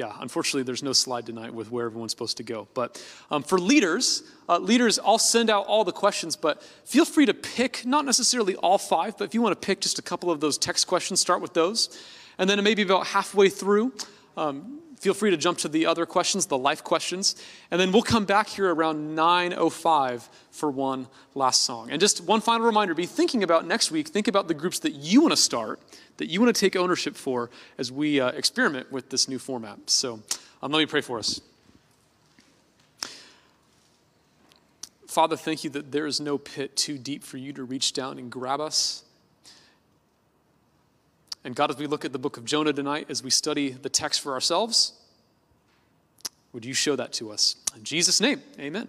yeah, 0.00 0.16
unfortunately, 0.18 0.62
there's 0.62 0.82
no 0.82 0.94
slide 0.94 1.26
tonight 1.26 1.52
with 1.52 1.70
where 1.70 1.84
everyone's 1.84 2.12
supposed 2.12 2.38
to 2.38 2.42
go. 2.42 2.66
But 2.72 3.04
um, 3.30 3.42
for 3.42 3.58
leaders, 3.58 4.22
uh, 4.48 4.56
leaders, 4.56 4.98
I'll 4.98 5.18
send 5.18 5.50
out 5.50 5.66
all 5.66 5.84
the 5.84 5.92
questions, 5.92 6.36
but 6.36 6.62
feel 6.86 7.04
free 7.04 7.26
to 7.26 7.34
pick, 7.34 7.84
not 7.84 8.06
necessarily 8.06 8.56
all 8.56 8.78
five, 8.78 9.18
but 9.18 9.24
if 9.24 9.34
you 9.34 9.42
want 9.42 9.60
to 9.60 9.66
pick 9.66 9.82
just 9.82 9.98
a 9.98 10.02
couple 10.02 10.30
of 10.30 10.40
those 10.40 10.56
text 10.56 10.86
questions, 10.86 11.20
start 11.20 11.42
with 11.42 11.52
those. 11.52 12.02
And 12.38 12.48
then 12.48 12.64
maybe 12.64 12.80
about 12.80 13.08
halfway 13.08 13.50
through, 13.50 13.92
um, 14.38 14.80
feel 15.00 15.14
free 15.14 15.30
to 15.30 15.36
jump 15.36 15.58
to 15.58 15.68
the 15.68 15.86
other 15.86 16.06
questions, 16.06 16.46
the 16.46 16.58
life 16.58 16.84
questions. 16.84 17.34
And 17.70 17.80
then 17.80 17.90
we'll 17.90 18.02
come 18.02 18.24
back 18.24 18.48
here 18.48 18.72
around 18.72 19.16
9.05 19.16 20.28
for 20.50 20.70
one 20.70 21.08
last 21.34 21.62
song. 21.62 21.90
And 21.90 22.00
just 22.00 22.22
one 22.22 22.40
final 22.40 22.66
reminder, 22.66 22.94
be 22.94 23.06
thinking 23.06 23.42
about 23.42 23.66
next 23.66 23.90
week, 23.90 24.08
think 24.08 24.28
about 24.28 24.46
the 24.46 24.54
groups 24.54 24.78
that 24.80 24.92
you 24.92 25.20
want 25.22 25.32
to 25.32 25.36
start 25.36 25.80
that 26.20 26.28
you 26.28 26.38
want 26.38 26.54
to 26.54 26.60
take 26.60 26.76
ownership 26.76 27.16
for 27.16 27.48
as 27.78 27.90
we 27.90 28.20
uh, 28.20 28.28
experiment 28.32 28.92
with 28.92 29.08
this 29.08 29.26
new 29.26 29.38
format. 29.38 29.78
So 29.88 30.20
um, 30.62 30.70
let 30.70 30.78
me 30.78 30.84
pray 30.84 31.00
for 31.00 31.18
us. 31.18 31.40
Father, 35.06 35.34
thank 35.34 35.64
you 35.64 35.70
that 35.70 35.92
there 35.92 36.06
is 36.06 36.20
no 36.20 36.36
pit 36.36 36.76
too 36.76 36.98
deep 36.98 37.24
for 37.24 37.38
you 37.38 37.54
to 37.54 37.64
reach 37.64 37.94
down 37.94 38.18
and 38.18 38.30
grab 38.30 38.60
us. 38.60 39.02
And 41.44 41.54
God, 41.54 41.70
as 41.70 41.76
we 41.76 41.86
look 41.86 42.04
at 42.04 42.12
the 42.12 42.18
book 42.18 42.36
of 42.36 42.44
Jonah 42.44 42.72
tonight, 42.72 43.06
as 43.08 43.22
we 43.22 43.30
study 43.30 43.70
the 43.70 43.88
text 43.88 44.20
for 44.20 44.32
ourselves, 44.32 44.92
would 46.52 46.64
you 46.64 46.74
show 46.74 46.96
that 46.96 47.12
to 47.14 47.30
us? 47.32 47.56
In 47.76 47.84
Jesus' 47.84 48.20
name, 48.20 48.42
amen. 48.58 48.88